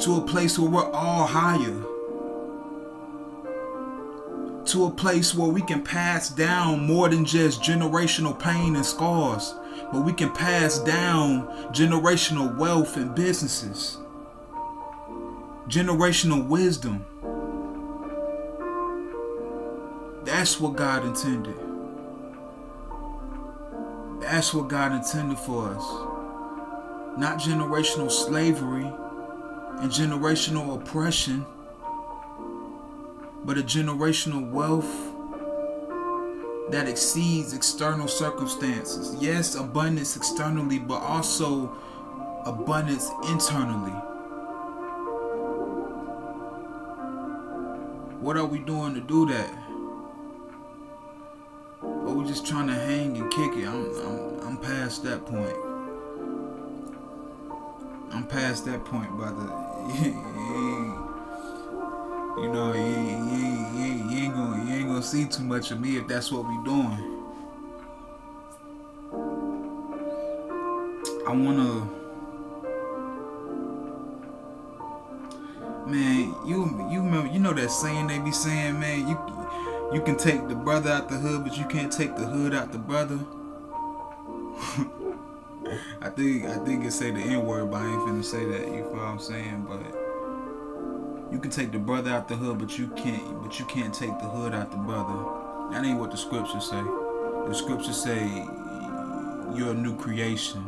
to 0.00 0.16
a 0.16 0.20
place 0.22 0.58
where 0.58 0.70
we're 0.70 0.90
all 0.92 1.26
higher 1.26 1.84
to 4.68 4.84
a 4.84 4.90
place 4.90 5.34
where 5.34 5.48
we 5.48 5.62
can 5.62 5.82
pass 5.82 6.28
down 6.28 6.86
more 6.86 7.08
than 7.08 7.24
just 7.24 7.62
generational 7.62 8.38
pain 8.38 8.76
and 8.76 8.84
scars, 8.84 9.54
but 9.92 10.04
we 10.04 10.12
can 10.12 10.30
pass 10.32 10.78
down 10.78 11.46
generational 11.72 12.54
wealth 12.58 12.96
and 12.96 13.14
businesses, 13.14 13.96
generational 15.68 16.46
wisdom. 16.46 17.04
That's 20.24 20.60
what 20.60 20.76
God 20.76 21.06
intended. 21.06 21.56
That's 24.20 24.52
what 24.52 24.68
God 24.68 24.92
intended 24.92 25.38
for 25.38 25.70
us. 25.70 25.84
Not 27.18 27.38
generational 27.38 28.10
slavery 28.10 28.84
and 29.80 29.90
generational 29.90 30.76
oppression 30.76 31.46
but 33.48 33.56
a 33.56 33.62
generational 33.62 34.50
wealth 34.50 35.14
that 36.70 36.86
exceeds 36.86 37.54
external 37.54 38.06
circumstances. 38.06 39.16
Yes, 39.18 39.54
abundance 39.54 40.18
externally, 40.18 40.78
but 40.78 41.00
also 41.00 41.74
abundance 42.44 43.08
internally. 43.30 43.98
What 48.20 48.36
are 48.36 48.44
we 48.44 48.58
doing 48.58 48.92
to 48.92 49.00
do 49.00 49.24
that? 49.28 49.50
Are 51.82 52.12
we 52.12 52.26
just 52.28 52.46
trying 52.46 52.66
to 52.66 52.74
hang 52.74 53.16
and 53.16 53.32
kick 53.32 53.56
it. 53.56 53.66
I'm 53.66 53.96
I'm 53.96 54.40
I'm 54.46 54.56
past 54.58 55.04
that 55.04 55.24
point. 55.24 55.56
I'm 58.12 58.26
past 58.26 58.66
that 58.66 58.84
point, 58.84 59.10
brother. 59.12 61.04
you 62.42 62.52
know, 62.52 62.72
you, 62.72 64.16
ain't 64.16 64.34
gonna 64.34 64.64
you 64.64 64.74
ain't 64.74 64.88
gonna 64.88 65.02
see 65.02 65.26
too 65.26 65.42
much 65.42 65.70
of 65.70 65.80
me 65.80 65.96
if 65.96 66.06
that's 66.06 66.30
what 66.30 66.46
we 66.46 66.54
doing. 66.64 67.14
I 71.26 71.32
wanna, 71.32 71.88
man. 75.86 76.34
You 76.46 76.88
you 76.90 77.02
remember 77.02 77.32
you 77.32 77.40
know 77.40 77.52
that 77.52 77.70
saying 77.70 78.06
they 78.06 78.18
be 78.18 78.32
saying, 78.32 78.78
man. 78.78 79.08
You 79.08 79.18
you 79.92 80.02
can 80.02 80.16
take 80.16 80.48
the 80.48 80.54
brother 80.54 80.90
out 80.90 81.08
the 81.08 81.16
hood, 81.16 81.44
but 81.44 81.56
you 81.56 81.64
can't 81.66 81.92
take 81.92 82.16
the 82.16 82.24
hood 82.24 82.54
out 82.54 82.72
the 82.72 82.78
brother. 82.78 83.18
I 86.00 86.10
think 86.10 86.46
I 86.46 86.56
think 86.64 86.84
it 86.84 86.92
say 86.92 87.10
the 87.10 87.20
N 87.20 87.44
word, 87.44 87.70
but 87.70 87.82
I 87.82 87.86
ain't 87.86 88.00
finna 88.02 88.24
say 88.24 88.44
that. 88.44 88.68
You 88.68 88.84
feel 88.84 88.92
what 88.92 89.02
I'm 89.02 89.18
saying? 89.18 89.66
But 89.68 90.07
you 91.30 91.38
can 91.38 91.50
take 91.50 91.72
the 91.72 91.78
brother 91.78 92.10
out 92.10 92.28
the 92.28 92.36
hood, 92.36 92.58
but 92.58 92.78
you 92.78 92.88
can't. 92.88 93.42
But 93.42 93.58
you 93.58 93.66
can't 93.66 93.92
take 93.92 94.18
the 94.18 94.28
hood 94.28 94.54
out 94.54 94.70
the 94.70 94.78
brother. 94.78 95.72
That 95.72 95.84
ain't 95.84 96.00
what 96.00 96.10
the 96.10 96.16
scriptures 96.16 96.68
say. 96.70 96.82
The 97.46 97.52
scriptures 97.52 98.02
say 98.02 98.26
you're 99.54 99.72
a 99.72 99.74
new 99.74 99.96
creation. 99.96 100.60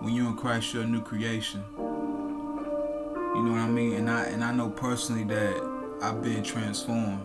When 0.00 0.14
you're 0.14 0.28
in 0.28 0.36
Christ, 0.36 0.72
you're 0.72 0.84
a 0.84 0.86
new 0.86 1.00
creation. 1.00 1.64
You 1.76 3.42
know 3.42 3.52
what 3.52 3.60
I 3.60 3.68
mean? 3.68 3.94
And 3.94 4.08
I 4.08 4.24
and 4.26 4.44
I 4.44 4.52
know 4.52 4.70
personally 4.70 5.24
that 5.24 5.98
I've 6.00 6.22
been 6.22 6.44
transformed. 6.44 7.20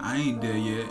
I 0.00 0.16
ain't 0.16 0.40
there 0.40 0.56
yet. 0.56 0.90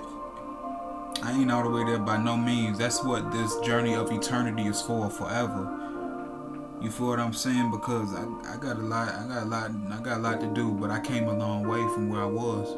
I 1.23 1.31
ain't 1.31 1.51
all 1.51 1.63
the 1.63 1.69
way 1.69 1.83
there 1.85 1.99
by 1.99 2.17
no 2.17 2.37
means. 2.37 2.77
That's 2.77 3.03
what 3.03 3.31
this 3.31 3.57
journey 3.61 3.95
of 3.95 4.11
eternity 4.11 4.63
is 4.63 4.81
for, 4.81 5.09
forever. 5.09 5.82
You 6.83 6.91
feel 6.91 7.07
what 7.07 7.19
I'm 7.19 7.33
saying? 7.33 7.71
Because 7.71 8.13
I, 8.13 8.25
I 8.53 8.57
got 8.57 8.77
a 8.77 8.81
lot, 8.81 9.07
I 9.07 9.27
got 9.27 9.43
a 9.43 9.45
lot, 9.45 9.71
I 9.91 10.01
got 10.03 10.17
a 10.17 10.19
lot 10.19 10.41
to 10.41 10.47
do, 10.47 10.73
but 10.73 10.91
I 10.91 10.99
came 10.99 11.27
a 11.27 11.33
long 11.33 11.67
way 11.67 11.81
from 11.93 12.09
where 12.09 12.21
I 12.21 12.25
was. 12.25 12.75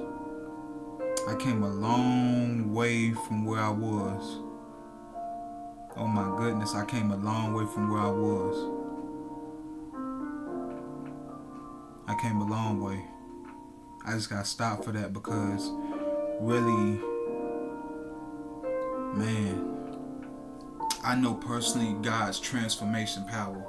I 1.28 1.36
came 1.36 1.64
a 1.64 1.70
long 1.70 2.72
way 2.72 3.12
from 3.12 3.46
where 3.46 3.60
I 3.60 3.72
was. 3.72 4.40
Oh 5.98 6.08
my 6.08 6.38
goodness, 6.38 6.76
I 6.76 6.86
came 6.86 7.10
a 7.12 7.18
long 7.18 7.54
way 7.54 7.66
from 7.74 7.92
where 7.92 8.02
I 8.02 8.12
was. 8.12 8.72
I 12.08 12.16
came 12.22 12.38
a 12.38 12.48
long 12.48 12.80
way. 12.80 13.04
I 14.06 14.12
just 14.12 14.30
got 14.30 14.46
stopped 14.46 14.86
for 14.86 14.92
that 14.92 15.14
because 15.14 15.72
really 16.40 17.02
Man, 19.16 20.12
I 21.02 21.16
know 21.16 21.36
personally 21.36 21.96
God's 22.02 22.38
transformation 22.38 23.24
power. 23.24 23.66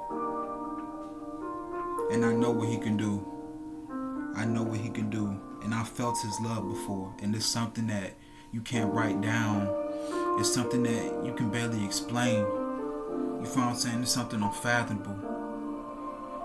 And 2.11 2.25
I 2.25 2.33
know 2.33 2.51
what 2.51 2.69
He 2.69 2.77
can 2.77 2.97
do. 2.97 3.25
I 4.35 4.45
know 4.45 4.63
what 4.63 4.79
He 4.79 4.89
can 4.89 5.09
do. 5.09 5.39
And 5.63 5.73
I 5.73 5.83
felt 5.83 6.21
His 6.21 6.39
love 6.41 6.67
before. 6.67 7.13
And 7.21 7.35
it's 7.35 7.45
something 7.45 7.87
that 7.87 8.13
you 8.51 8.61
can't 8.61 8.93
write 8.93 9.21
down. 9.21 9.67
It's 10.39 10.53
something 10.53 10.83
that 10.83 11.25
you 11.25 11.33
can 11.33 11.49
barely 11.49 11.83
explain. 11.83 12.39
You 12.39 13.45
feel 13.45 13.63
what 13.63 13.69
I'm 13.69 13.75
saying? 13.75 14.01
It's 14.01 14.11
something 14.11 14.41
unfathomable. 14.41 15.19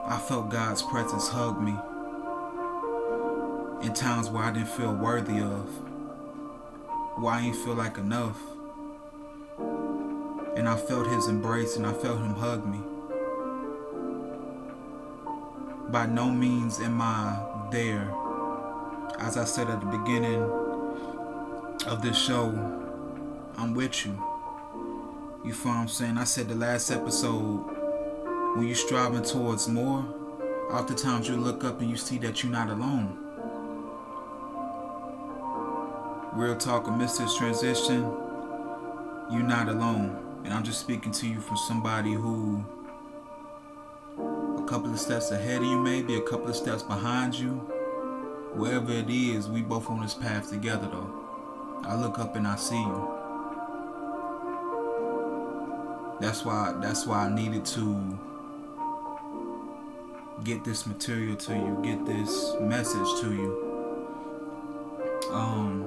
I 0.05 0.19
felt 0.19 0.51
God's 0.51 0.83
presence 0.83 1.29
hug 1.29 1.61
me 1.63 1.75
in 3.87 3.95
times 3.95 4.29
where 4.31 4.45
I 4.45 4.53
didn't 4.53 4.69
feel 4.69 4.95
worthy 4.95 5.41
of, 5.41 5.69
where 7.21 7.35
I 7.35 7.43
didn't 7.43 7.57
feel 7.57 7.75
like 7.75 7.99
enough 7.99 8.39
and 10.57 10.69
I 10.69 10.77
felt 10.77 11.07
his 11.07 11.29
embrace 11.29 11.77
and 11.77 11.87
I 11.87 11.93
felt 11.93 12.19
him 12.19 12.35
hug 12.35 12.67
me. 12.67 12.79
By 15.93 16.07
no 16.07 16.31
means 16.31 16.81
am 16.81 17.03
I 17.03 17.37
there. 17.71 18.11
As 19.19 19.37
I 19.37 19.45
said 19.45 19.69
at 19.69 19.81
the 19.81 19.87
beginning 19.87 20.41
of 21.87 22.01
this 22.01 22.17
show, 22.17 22.49
I'm 23.59 23.75
with 23.75 24.07
you. 24.07 24.13
You 25.45 25.53
feel 25.53 25.73
what 25.73 25.81
I'm 25.81 25.89
saying? 25.89 26.17
I 26.17 26.25
said 26.25 26.49
the 26.49 26.55
last 26.55 26.91
episode, 26.91 27.59
when 28.57 28.67
you're 28.67 28.75
striving 28.75 29.23
towards 29.23 29.69
more, 29.69 30.03
oftentimes 30.71 31.29
you 31.29 31.37
look 31.37 31.63
up 31.63 31.83
and 31.83 31.91
you 31.91 31.99
see 31.99 32.17
that 32.21 32.43
you're 32.43 32.51
not 32.51 32.71
alone. 32.71 33.19
Real 36.33 36.57
talk, 36.57 36.87
amidst 36.87 37.19
this 37.19 37.37
transition, 37.37 38.01
you're 39.31 39.43
not 39.43 39.69
alone. 39.69 40.41
And 40.45 40.55
I'm 40.55 40.65
just 40.65 40.81
speaking 40.81 41.13
to 41.13 41.29
you 41.29 41.43
from 41.43 41.59
somebody 41.59 42.15
who 42.15 42.65
couple 44.73 44.91
of 44.91 44.99
steps 44.99 45.31
ahead 45.31 45.59
of 45.59 45.65
you, 45.65 45.77
maybe 45.77 46.15
a 46.15 46.21
couple 46.23 46.49
of 46.49 46.57
steps 46.57 46.83
behind 46.83 47.39
you. 47.39 47.51
Wherever 48.55 48.91
it 48.91 49.11
is, 49.11 49.47
we 49.47 49.61
both 49.61 49.91
on 49.91 50.01
this 50.01 50.15
path 50.15 50.49
together 50.49 50.89
though. 50.91 51.13
I 51.83 51.95
look 51.95 52.19
up 52.19 52.37
and 52.37 52.49
I 52.49 52.57
see 52.57 52.81
you. 52.81 53.19
That's 56.23 56.47
why 56.47 56.75
that's 56.81 57.05
why 57.07 57.27
I 57.27 57.35
needed 57.35 57.67
to 57.67 58.19
get 60.43 60.65
this 60.65 60.87
material 60.87 61.37
to 61.37 61.53
you, 61.53 61.79
get 61.83 62.07
this 62.07 62.55
message 62.59 63.21
to 63.21 63.31
you. 63.31 65.29
Um 65.33 65.85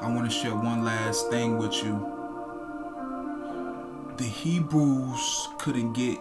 I 0.00 0.10
want 0.14 0.24
to 0.24 0.34
share 0.34 0.54
one 0.54 0.82
last 0.82 1.28
thing 1.28 1.58
with 1.58 1.74
you. 1.84 2.15
The 4.16 4.24
Hebrews 4.24 5.48
couldn't 5.58 5.92
get 5.92 6.18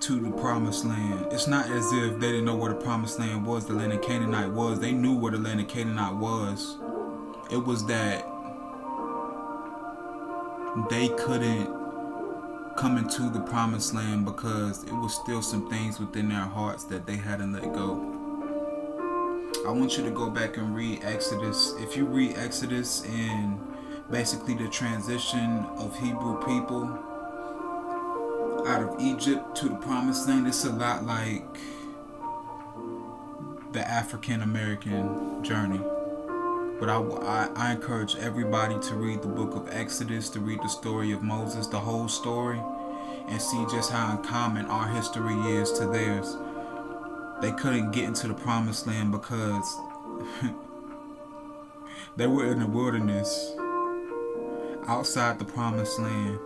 to 0.00 0.18
the 0.18 0.32
promised 0.32 0.84
land. 0.84 1.26
It's 1.30 1.46
not 1.46 1.70
as 1.70 1.92
if 1.92 2.18
they 2.18 2.32
didn't 2.32 2.44
know 2.44 2.56
where 2.56 2.72
the 2.72 2.80
promised 2.80 3.20
land 3.20 3.46
was, 3.46 3.66
the 3.66 3.72
land 3.72 3.92
of 3.92 4.02
Canaanite 4.02 4.50
was. 4.50 4.80
They 4.80 4.90
knew 4.90 5.16
where 5.16 5.30
the 5.30 5.38
land 5.38 5.60
of 5.60 5.68
Canaanite 5.68 6.16
was. 6.16 6.76
It 7.52 7.58
was 7.58 7.86
that 7.86 8.26
they 10.90 11.08
couldn't 11.10 11.66
come 12.76 12.98
into 12.98 13.30
the 13.30 13.40
promised 13.40 13.94
land 13.94 14.24
because 14.24 14.82
it 14.84 14.92
was 14.92 15.14
still 15.14 15.42
some 15.42 15.70
things 15.70 16.00
within 16.00 16.28
their 16.28 16.40
hearts 16.40 16.82
that 16.84 17.06
they 17.06 17.16
hadn't 17.16 17.52
let 17.52 17.72
go. 17.72 17.94
I 19.66 19.70
want 19.70 19.96
you 19.96 20.02
to 20.02 20.10
go 20.10 20.30
back 20.30 20.56
and 20.56 20.74
read 20.74 21.04
Exodus. 21.04 21.74
If 21.78 21.96
you 21.96 22.06
read 22.06 22.36
Exodus 22.36 23.04
and 23.04 23.60
basically 24.10 24.54
the 24.54 24.68
transition 24.68 25.66
of 25.78 25.98
Hebrew 25.98 26.38
people 26.44 26.84
out 28.66 28.82
of 28.82 29.00
Egypt 29.00 29.56
to 29.56 29.68
the 29.68 29.76
promised 29.76 30.28
land, 30.28 30.46
it's 30.46 30.64
a 30.64 30.70
lot 30.70 31.04
like 31.04 31.58
the 33.72 33.86
African 33.86 34.42
American 34.42 35.42
journey. 35.44 35.80
But 36.78 36.88
I, 36.90 36.96
I, 36.98 37.48
I, 37.56 37.72
encourage 37.72 38.16
everybody 38.16 38.78
to 38.88 38.94
read 38.94 39.22
the 39.22 39.28
book 39.28 39.54
of 39.54 39.68
Exodus, 39.72 40.28
to 40.30 40.40
read 40.40 40.60
the 40.62 40.68
story 40.68 41.12
of 41.12 41.22
Moses, 41.22 41.66
the 41.68 41.78
whole 41.78 42.08
story, 42.08 42.60
and 43.28 43.40
see 43.40 43.64
just 43.70 43.90
how 43.90 44.16
uncommon 44.16 44.66
our 44.66 44.88
history 44.88 45.34
is 45.56 45.72
to 45.72 45.86
theirs. 45.86 46.36
They 47.40 47.52
couldn't 47.52 47.92
get 47.92 48.04
into 48.04 48.28
the 48.28 48.34
promised 48.34 48.86
land 48.86 49.10
because 49.10 49.76
they 52.16 52.26
were 52.26 52.46
in 52.46 52.60
the 52.60 52.66
wilderness 52.66 53.56
outside 54.88 55.38
the 55.38 55.44
promised 55.44 55.98
land, 55.98 56.38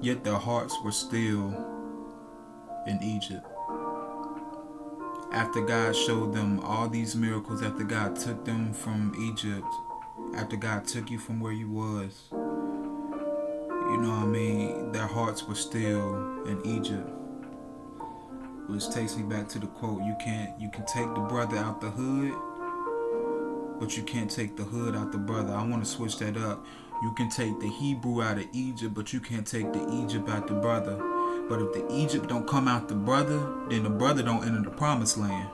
yet 0.00 0.24
their 0.24 0.34
hearts 0.34 0.76
were 0.82 0.92
still 0.92 1.54
in 2.86 3.02
Egypt. 3.02 3.46
After 5.32 5.60
God 5.60 5.94
showed 5.94 6.32
them 6.32 6.60
all 6.60 6.88
these 6.88 7.14
miracles, 7.14 7.62
after 7.62 7.84
God 7.84 8.16
took 8.16 8.44
them 8.44 8.72
from 8.72 9.14
Egypt, 9.20 9.66
after 10.34 10.56
God 10.56 10.86
took 10.86 11.10
you 11.10 11.18
from 11.18 11.40
where 11.40 11.52
you 11.52 11.68
was, 11.68 12.28
you 12.30 13.96
know 13.96 14.10
what 14.10 14.22
I 14.22 14.26
mean, 14.26 14.92
their 14.92 15.06
hearts 15.06 15.44
were 15.44 15.54
still 15.54 16.44
in 16.46 16.64
Egypt. 16.64 17.08
Which 18.68 18.90
takes 18.90 19.16
me 19.16 19.22
back 19.22 19.48
to 19.50 19.58
the 19.58 19.66
quote 19.66 20.02
you 20.02 20.14
can't 20.20 20.60
you 20.60 20.70
can 20.70 20.84
take 20.84 21.14
the 21.14 21.22
brother 21.22 21.56
out 21.56 21.80
the 21.80 21.88
hood 21.88 22.34
but 23.80 23.96
you 23.96 24.02
can't 24.02 24.30
take 24.30 24.56
the 24.56 24.64
hood 24.64 24.96
out 24.96 25.12
the 25.12 25.18
brother. 25.18 25.54
I 25.54 25.64
want 25.64 25.84
to 25.84 25.88
switch 25.88 26.18
that 26.18 26.36
up 26.36 26.64
you 27.02 27.12
can 27.12 27.28
take 27.30 27.58
the 27.60 27.68
hebrew 27.68 28.22
out 28.22 28.38
of 28.38 28.46
egypt 28.52 28.94
but 28.94 29.12
you 29.12 29.20
can't 29.20 29.46
take 29.46 29.72
the 29.72 30.02
egypt 30.02 30.28
out 30.28 30.46
the 30.46 30.54
brother. 30.54 30.96
But 31.48 31.62
if 31.62 31.72
the 31.72 31.86
egypt 31.92 32.28
don't 32.28 32.46
come 32.46 32.68
out 32.68 32.88
the 32.88 32.94
brother 32.94 33.38
then 33.68 33.82
the 33.82 33.90
brother 33.90 34.22
don't 34.22 34.44
enter 34.44 34.62
the 34.62 34.70
promised 34.70 35.18
land. 35.18 35.50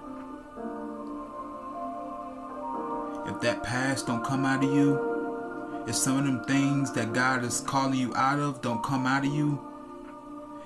If 3.27 3.41
that 3.41 3.63
past 3.63 4.07
don't 4.07 4.25
come 4.25 4.45
out 4.45 4.65
of 4.65 4.73
you 4.73 5.85
if 5.87 5.95
some 5.95 6.19
of 6.19 6.25
them 6.25 6.45
things 6.45 6.93
that 6.93 7.13
god 7.13 7.45
is 7.45 7.61
calling 7.61 7.99
you 7.99 8.15
out 8.15 8.39
of 8.39 8.61
don't 8.63 8.83
come 8.83 9.07
out 9.07 9.25
of 9.25 9.33
you 9.33 9.61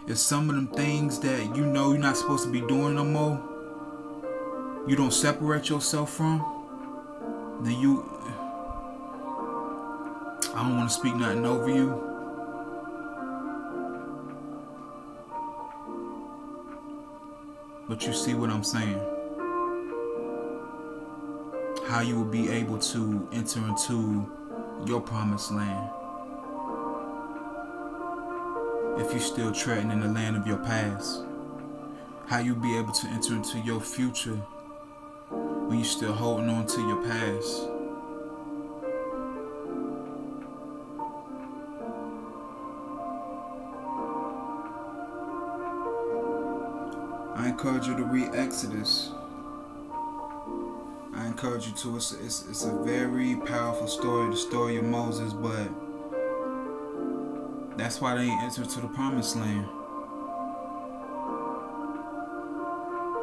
if 0.09 0.17
some 0.17 0.49
of 0.49 0.57
them 0.57 0.69
things 0.69 1.21
that 1.21 1.55
you 1.55 1.67
know 1.67 1.91
you're 1.91 2.01
not 2.01 2.17
supposed 2.17 2.45
to 2.45 2.51
be 2.51 2.63
doing 2.63 2.95
no 2.95 3.05
more, 3.05 3.39
you 4.87 4.97
don't 4.97 5.13
separate 5.13 5.69
yourself 5.69 6.15
from, 6.15 6.39
then 7.61 7.79
you 7.79 8.09
I 10.59 10.63
don't 10.63 10.77
want 10.77 10.91
to 10.91 10.95
speak 10.97 11.15
nothing 11.15 11.47
over 11.47 11.71
you. 11.71 12.03
But 17.89 18.05
you 18.05 18.13
see 18.13 18.35
what 18.35 18.51
I'm 18.51 18.65
saying? 18.65 18.99
How 21.87 22.01
you 22.01 22.17
will 22.17 22.25
be 22.25 22.49
able 22.51 22.81
to 22.81 23.29
enter 23.33 23.61
into 23.61 24.29
your 24.85 25.01
promised 25.01 25.53
land 25.53 25.91
if 28.99 29.13
you're 29.13 29.21
still 29.21 29.53
treading 29.53 29.93
in 29.93 30.01
the 30.01 30.09
land 30.09 30.37
of 30.37 30.45
your 30.45 30.59
past. 30.59 31.23
How 32.27 32.41
you 32.41 32.57
will 32.57 32.63
be 32.63 32.77
able 32.77 32.93
to 32.95 33.07
enter 33.07 33.37
into 33.37 33.61
your 33.61 33.81
future 33.81 34.41
when 35.31 35.79
you're 35.79 35.85
still 35.85 36.15
holding 36.15 36.49
on 36.49 36.67
to 36.67 36.81
your 36.81 37.05
past. 37.05 37.78
Encourage 47.59 47.89
you 47.89 47.97
to 47.97 48.05
read 48.05 48.31
Exodus. 48.37 49.11
I 51.13 51.27
encourage 51.27 51.67
you 51.67 51.73
to. 51.73 51.97
It's, 51.97 52.13
it's, 52.13 52.49
it's 52.49 52.65
a 52.65 52.73
very 52.85 53.35
powerful 53.35 53.89
story, 53.89 54.31
the 54.31 54.37
story 54.37 54.77
of 54.77 54.85
Moses, 54.85 55.33
but 55.33 55.69
that's 57.77 58.01
why 58.01 58.15
they 58.15 58.31
entered 58.31 58.69
to 58.69 58.81
the 58.81 58.87
promised 58.87 59.35
land. 59.35 59.67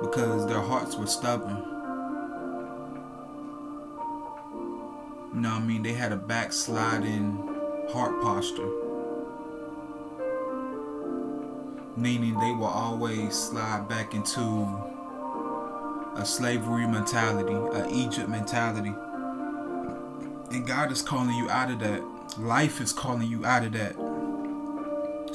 Because 0.02 0.46
their 0.48 0.60
hearts 0.60 0.98
were 0.98 1.08
stubborn. 1.08 1.56
You 5.34 5.40
know 5.40 5.52
what 5.52 5.62
I 5.62 5.66
mean? 5.66 5.82
They 5.82 5.94
had 5.94 6.12
a 6.12 6.18
backsliding 6.18 7.56
heart 7.90 8.22
posture. 8.22 8.85
Meaning 11.98 12.38
they 12.40 12.52
will 12.52 12.66
always 12.66 13.36
slide 13.36 13.88
back 13.88 14.14
into 14.14 14.42
a 16.16 16.26
slavery 16.26 16.88
mentality, 16.88 17.54
a 17.54 17.88
Egypt 17.90 18.30
mentality. 18.30 18.94
And 20.52 20.68
God 20.68 20.92
is 20.92 21.02
calling 21.02 21.36
you 21.36 21.50
out 21.50 21.72
of 21.72 21.80
that. 21.80 22.02
Life 22.40 22.82
is 22.82 22.92
calling 22.92 23.30
you 23.30 23.46
out 23.46 23.64
of 23.64 23.74
that 23.74 23.96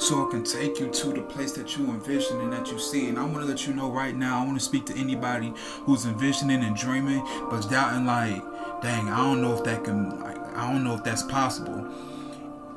so 0.01 0.25
it 0.25 0.31
can 0.31 0.43
take 0.43 0.79
you 0.79 0.89
to 0.89 1.07
the 1.09 1.21
place 1.21 1.51
that 1.53 1.77
you 1.77 1.85
envision 1.85 2.41
and 2.41 2.51
that 2.51 2.71
you 2.71 2.79
see. 2.79 3.07
And 3.07 3.19
I 3.19 3.23
want 3.23 3.37
to 3.37 3.45
let 3.45 3.67
you 3.67 3.73
know 3.73 3.91
right 3.91 4.15
now, 4.15 4.41
I 4.41 4.45
want 4.45 4.57
to 4.57 4.63
speak 4.63 4.85
to 4.87 4.95
anybody 4.95 5.53
who's 5.83 6.05
envisioning 6.05 6.63
and 6.63 6.75
dreaming, 6.75 7.23
but 7.49 7.69
doubting 7.69 8.05
like, 8.05 8.41
dang, 8.81 9.09
I 9.09 9.17
don't 9.17 9.41
know 9.41 9.55
if 9.55 9.63
that 9.63 9.83
can, 9.83 10.11
I 10.23 10.71
don't 10.71 10.83
know 10.83 10.95
if 10.95 11.03
that's 11.03 11.21
possible. 11.23 11.87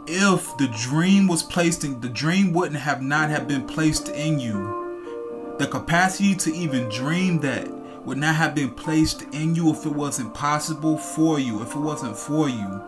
If 0.07 0.57
the 0.59 0.69
dream 0.69 1.29
was 1.29 1.43
placed 1.43 1.83
in, 1.83 2.01
the 2.01 2.11
dream 2.11 2.53
wouldn't 2.53 2.79
have 2.79 3.01
not 3.01 3.31
have 3.31 3.49
been 3.49 3.67
placed 3.67 4.11
in 4.11 4.38
you. 4.38 5.55
The 5.59 5.67
capacity 5.67 6.35
to 6.35 6.55
even 6.55 6.90
dream 6.90 7.40
that 7.40 7.71
would 8.05 8.19
not 8.19 8.35
have 8.35 8.55
been 8.55 8.71
placed 8.73 9.23
in 9.33 9.55
you 9.55 9.71
if 9.73 9.87
it 9.87 9.93
wasn't 9.93 10.35
possible 10.35 10.99
for 10.99 11.38
you, 11.38 11.62
if 11.62 11.75
it 11.75 11.79
wasn't 11.79 12.19
for 12.19 12.51
you. 12.51 12.83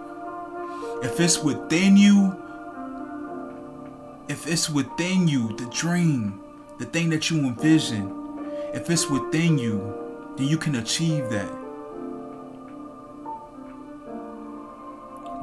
If 1.02 1.18
it's 1.18 1.42
within 1.42 1.96
you, 1.96 2.36
if 4.28 4.46
it's 4.46 4.68
within 4.68 5.26
you, 5.26 5.56
the 5.56 5.66
dream, 5.66 6.42
the 6.78 6.84
thing 6.84 7.08
that 7.10 7.30
you 7.30 7.38
envision, 7.38 8.12
if 8.74 8.90
it's 8.90 9.08
within 9.08 9.56
you, 9.56 10.34
then 10.36 10.48
you 10.48 10.58
can 10.58 10.74
achieve 10.74 11.30
that. 11.30 11.65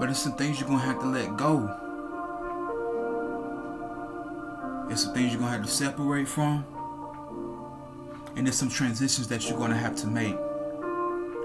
But 0.04 0.10
it's 0.10 0.20
some 0.20 0.34
things 0.34 0.60
you're 0.60 0.68
gonna 0.68 0.82
have 0.82 1.00
to 1.00 1.06
let 1.06 1.38
go. 1.38 1.64
It's 4.92 5.04
some 5.04 5.14
things 5.14 5.32
you're 5.32 5.40
gonna 5.40 5.54
have 5.54 5.64
to 5.64 5.72
separate 5.72 6.28
from. 6.28 6.66
And 8.36 8.46
there's 8.46 8.58
some 8.58 8.68
transitions 8.68 9.30
that 9.30 9.48
you're 9.48 9.58
gonna 9.58 9.78
have 9.78 9.96
to 9.96 10.08
make 10.08 10.36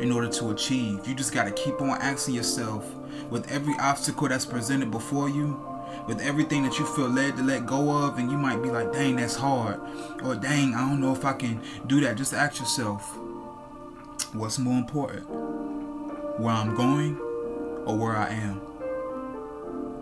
in 0.01 0.11
order 0.11 0.29
to 0.29 0.51
achieve. 0.51 1.07
You 1.07 1.14
just 1.14 1.33
gotta 1.33 1.53
keep 1.53 1.81
on 1.81 2.03
asking 2.03 2.35
yourself 2.35 2.85
with 3.31 3.49
every 3.49 3.75
obstacle 3.79 4.27
that's 4.27 4.44
presented 4.44 4.90
before 4.90 5.29
you 5.29 5.64
with 6.09 6.21
everything 6.21 6.64
that 6.64 6.81
you 6.81 6.87
feel 6.97 7.09
led 7.09 7.37
to 7.37 7.44
let 7.44 7.64
go 7.64 7.90
of, 7.90 8.18
and 8.18 8.29
you 8.29 8.37
might 8.37 8.61
be 8.61 8.71
like, 8.71 8.92
dang, 8.92 9.14
that's 9.14 9.37
hard. 9.37 9.79
Or 10.25 10.35
dang, 10.35 10.75
I 10.75 10.81
don't 10.81 11.01
know 11.01 11.12
if 11.12 11.25
I 11.25 11.35
can 11.35 11.62
do 11.87 12.01
that. 12.01 12.16
Just 12.16 12.35
ask 12.35 12.59
yourself, 12.59 13.16
what's 14.33 14.59
more 14.59 14.79
important? 14.79 15.31
Where 16.40 16.53
I'm 16.53 16.75
going 16.75 17.28
or 17.88 17.96
where 17.96 18.16
I 18.16 18.29
am? 18.29 18.57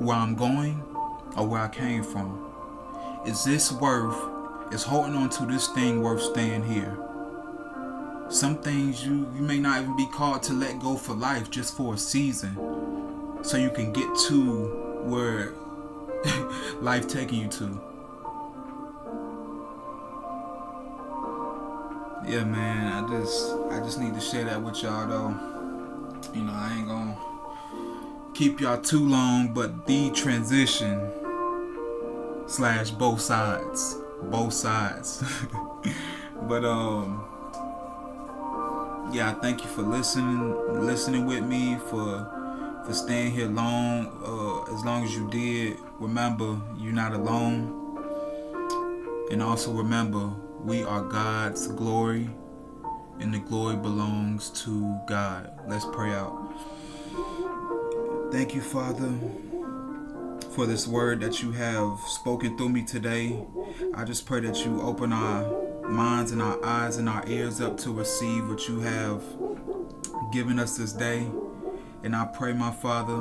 Where 0.00 0.16
I'm 0.16 0.34
going 0.34 0.82
or 1.36 1.46
where 1.46 1.62
I 1.62 1.68
came 1.68 2.02
from? 2.02 2.44
Is 3.24 3.44
this 3.44 3.70
worth, 3.70 4.16
is 4.72 4.82
holding 4.82 5.14
on 5.14 5.30
to 5.30 5.46
this 5.46 5.68
thing 5.68 6.02
worth 6.02 6.20
staying 6.20 6.64
here? 6.64 6.98
Some 8.28 8.56
things 8.56 9.06
you, 9.06 9.30
you 9.36 9.40
may 9.40 9.60
not 9.60 9.82
even 9.82 9.96
be 9.96 10.06
called 10.06 10.42
to 10.44 10.52
let 10.52 10.80
go 10.80 10.96
for 10.96 11.14
life, 11.14 11.48
just 11.48 11.76
for 11.76 11.94
a 11.94 11.96
season. 11.96 12.56
So 13.42 13.56
you 13.56 13.70
can 13.70 13.92
get 13.92 14.08
to 14.26 14.64
where 15.04 15.52
life 16.80 17.06
taking 17.06 17.42
you 17.42 17.48
to. 17.48 17.80
Yeah, 22.26 22.42
man, 22.42 23.04
I 23.04 23.08
just 23.08 23.52
I 23.70 23.78
just 23.78 24.00
need 24.00 24.14
to 24.14 24.20
share 24.20 24.42
that 24.46 24.60
with 24.60 24.82
y'all 24.82 25.06
though. 25.06 25.28
You 26.34 26.42
know, 26.42 26.52
I 26.52 26.74
ain't 26.76 26.88
gonna 26.88 27.16
keep 28.36 28.60
y'all 28.60 28.78
too 28.78 29.02
long, 29.08 29.54
but 29.54 29.86
the 29.86 30.10
transition 30.10 31.10
slash 32.46 32.90
both 32.90 33.18
sides. 33.18 33.96
Both 34.24 34.52
sides. 34.52 35.24
but 36.42 36.62
um 36.62 37.24
yeah, 39.10 39.32
thank 39.40 39.62
you 39.62 39.70
for 39.70 39.80
listening 39.80 40.54
listening 40.84 41.24
with 41.24 41.44
me 41.44 41.78
for 41.88 42.82
for 42.84 42.92
staying 42.92 43.32
here 43.32 43.48
long 43.48 44.06
uh, 44.22 44.74
as 44.74 44.84
long 44.84 45.02
as 45.02 45.16
you 45.16 45.30
did 45.30 45.78
remember 45.98 46.60
you're 46.76 46.92
not 46.92 47.14
alone. 47.14 47.72
And 49.30 49.42
also 49.42 49.72
remember, 49.72 50.30
we 50.62 50.84
are 50.84 51.02
God's 51.02 51.66
glory, 51.66 52.30
and 53.18 53.34
the 53.34 53.40
glory 53.40 53.74
belongs 53.74 54.50
to 54.62 54.96
God. 55.08 55.50
Let's 55.66 55.84
pray 55.86 56.12
out. 56.12 56.75
Thank 58.32 58.54
you, 58.54 58.60
Father, 58.60 59.14
for 60.50 60.66
this 60.66 60.86
word 60.86 61.20
that 61.20 61.42
you 61.42 61.52
have 61.52 61.98
spoken 62.00 62.58
through 62.58 62.70
me 62.70 62.82
today. 62.82 63.38
I 63.94 64.04
just 64.04 64.26
pray 64.26 64.40
that 64.40 64.64
you 64.64 64.82
open 64.82 65.12
our 65.12 65.88
minds 65.88 66.32
and 66.32 66.42
our 66.42 66.62
eyes 66.64 66.96
and 66.96 67.08
our 67.08 67.26
ears 67.28 67.60
up 67.60 67.78
to 67.78 67.92
receive 67.92 68.48
what 68.48 68.68
you 68.68 68.80
have 68.80 69.22
given 70.32 70.58
us 70.58 70.76
this 70.76 70.92
day. 70.92 71.26
And 72.02 72.16
I 72.16 72.24
pray, 72.26 72.52
my 72.52 72.72
Father, 72.72 73.16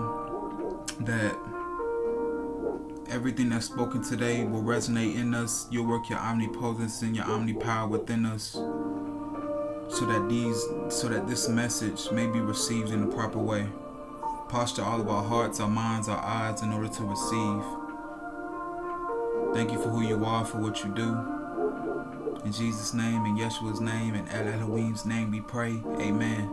that 1.01 1.37
everything 3.09 3.49
that's 3.49 3.67
spoken 3.67 4.03
today 4.03 4.43
will 4.43 4.63
resonate 4.63 5.15
in 5.15 5.35
us. 5.35 5.67
You'll 5.69 5.87
work 5.87 6.09
your 6.09 6.19
omnipotence 6.19 7.03
and 7.03 7.15
your 7.15 7.25
omnipower 7.25 7.87
within 7.87 8.25
us 8.25 8.51
so 9.87 10.05
that 10.07 10.27
these 10.27 10.59
so 10.89 11.07
that 11.09 11.27
this 11.27 11.47
message 11.47 12.11
may 12.11 12.25
be 12.25 12.39
received 12.39 12.89
in 12.89 13.07
the 13.07 13.15
proper 13.15 13.39
way. 13.39 13.67
Posture 14.55 14.85
all 14.85 15.01
of 15.01 15.09
our 15.09 15.21
hearts, 15.21 15.59
our 15.59 15.67
minds, 15.67 16.07
our 16.07 16.23
eyes 16.23 16.61
in 16.61 16.71
order 16.71 16.87
to 16.87 17.03
receive. 17.03 17.61
Thank 19.53 19.73
you 19.73 19.77
for 19.77 19.89
who 19.89 20.01
you 20.01 20.23
are, 20.23 20.45
for 20.45 20.59
what 20.59 20.81
you 20.81 20.95
do. 20.95 22.41
In 22.45 22.53
Jesus' 22.53 22.93
name, 22.93 23.25
in 23.25 23.35
Yeshua's 23.35 23.81
name, 23.81 24.15
in 24.15 24.25
El 24.29 24.47
Elohim's 24.47 25.05
name 25.05 25.29
we 25.29 25.41
pray. 25.41 25.81
Amen. 25.99 26.49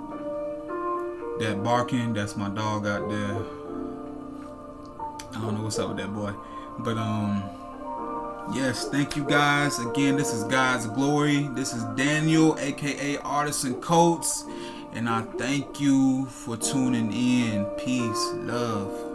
That 1.39 1.63
barking, 1.63 2.13
that's 2.13 2.37
my 2.37 2.49
dog 2.49 2.89
out 2.89 3.09
there. 3.09 3.37
I 5.37 5.41
don't 5.41 5.55
know 5.55 5.63
what's 5.63 5.79
up 5.79 5.91
with 5.91 5.99
that 5.99 6.13
boy. 6.13 6.33
But 6.81 6.97
um 6.97 7.45
yes, 8.53 8.89
thank 8.89 9.15
you 9.15 9.23
guys. 9.23 9.79
Again, 9.79 10.17
this 10.17 10.35
is 10.35 10.43
God's 10.43 10.87
glory. 10.87 11.49
This 11.55 11.73
is 11.73 11.85
Daniel, 11.95 12.59
aka 12.59 13.19
Artisan 13.19 13.81
Coats. 13.81 14.45
And 14.95 15.09
I 15.09 15.23
thank 15.23 15.81
you 15.81 16.27
for 16.27 16.57
tuning 16.57 17.13
in. 17.13 17.65
Peace, 17.77 18.33
love. 18.35 19.12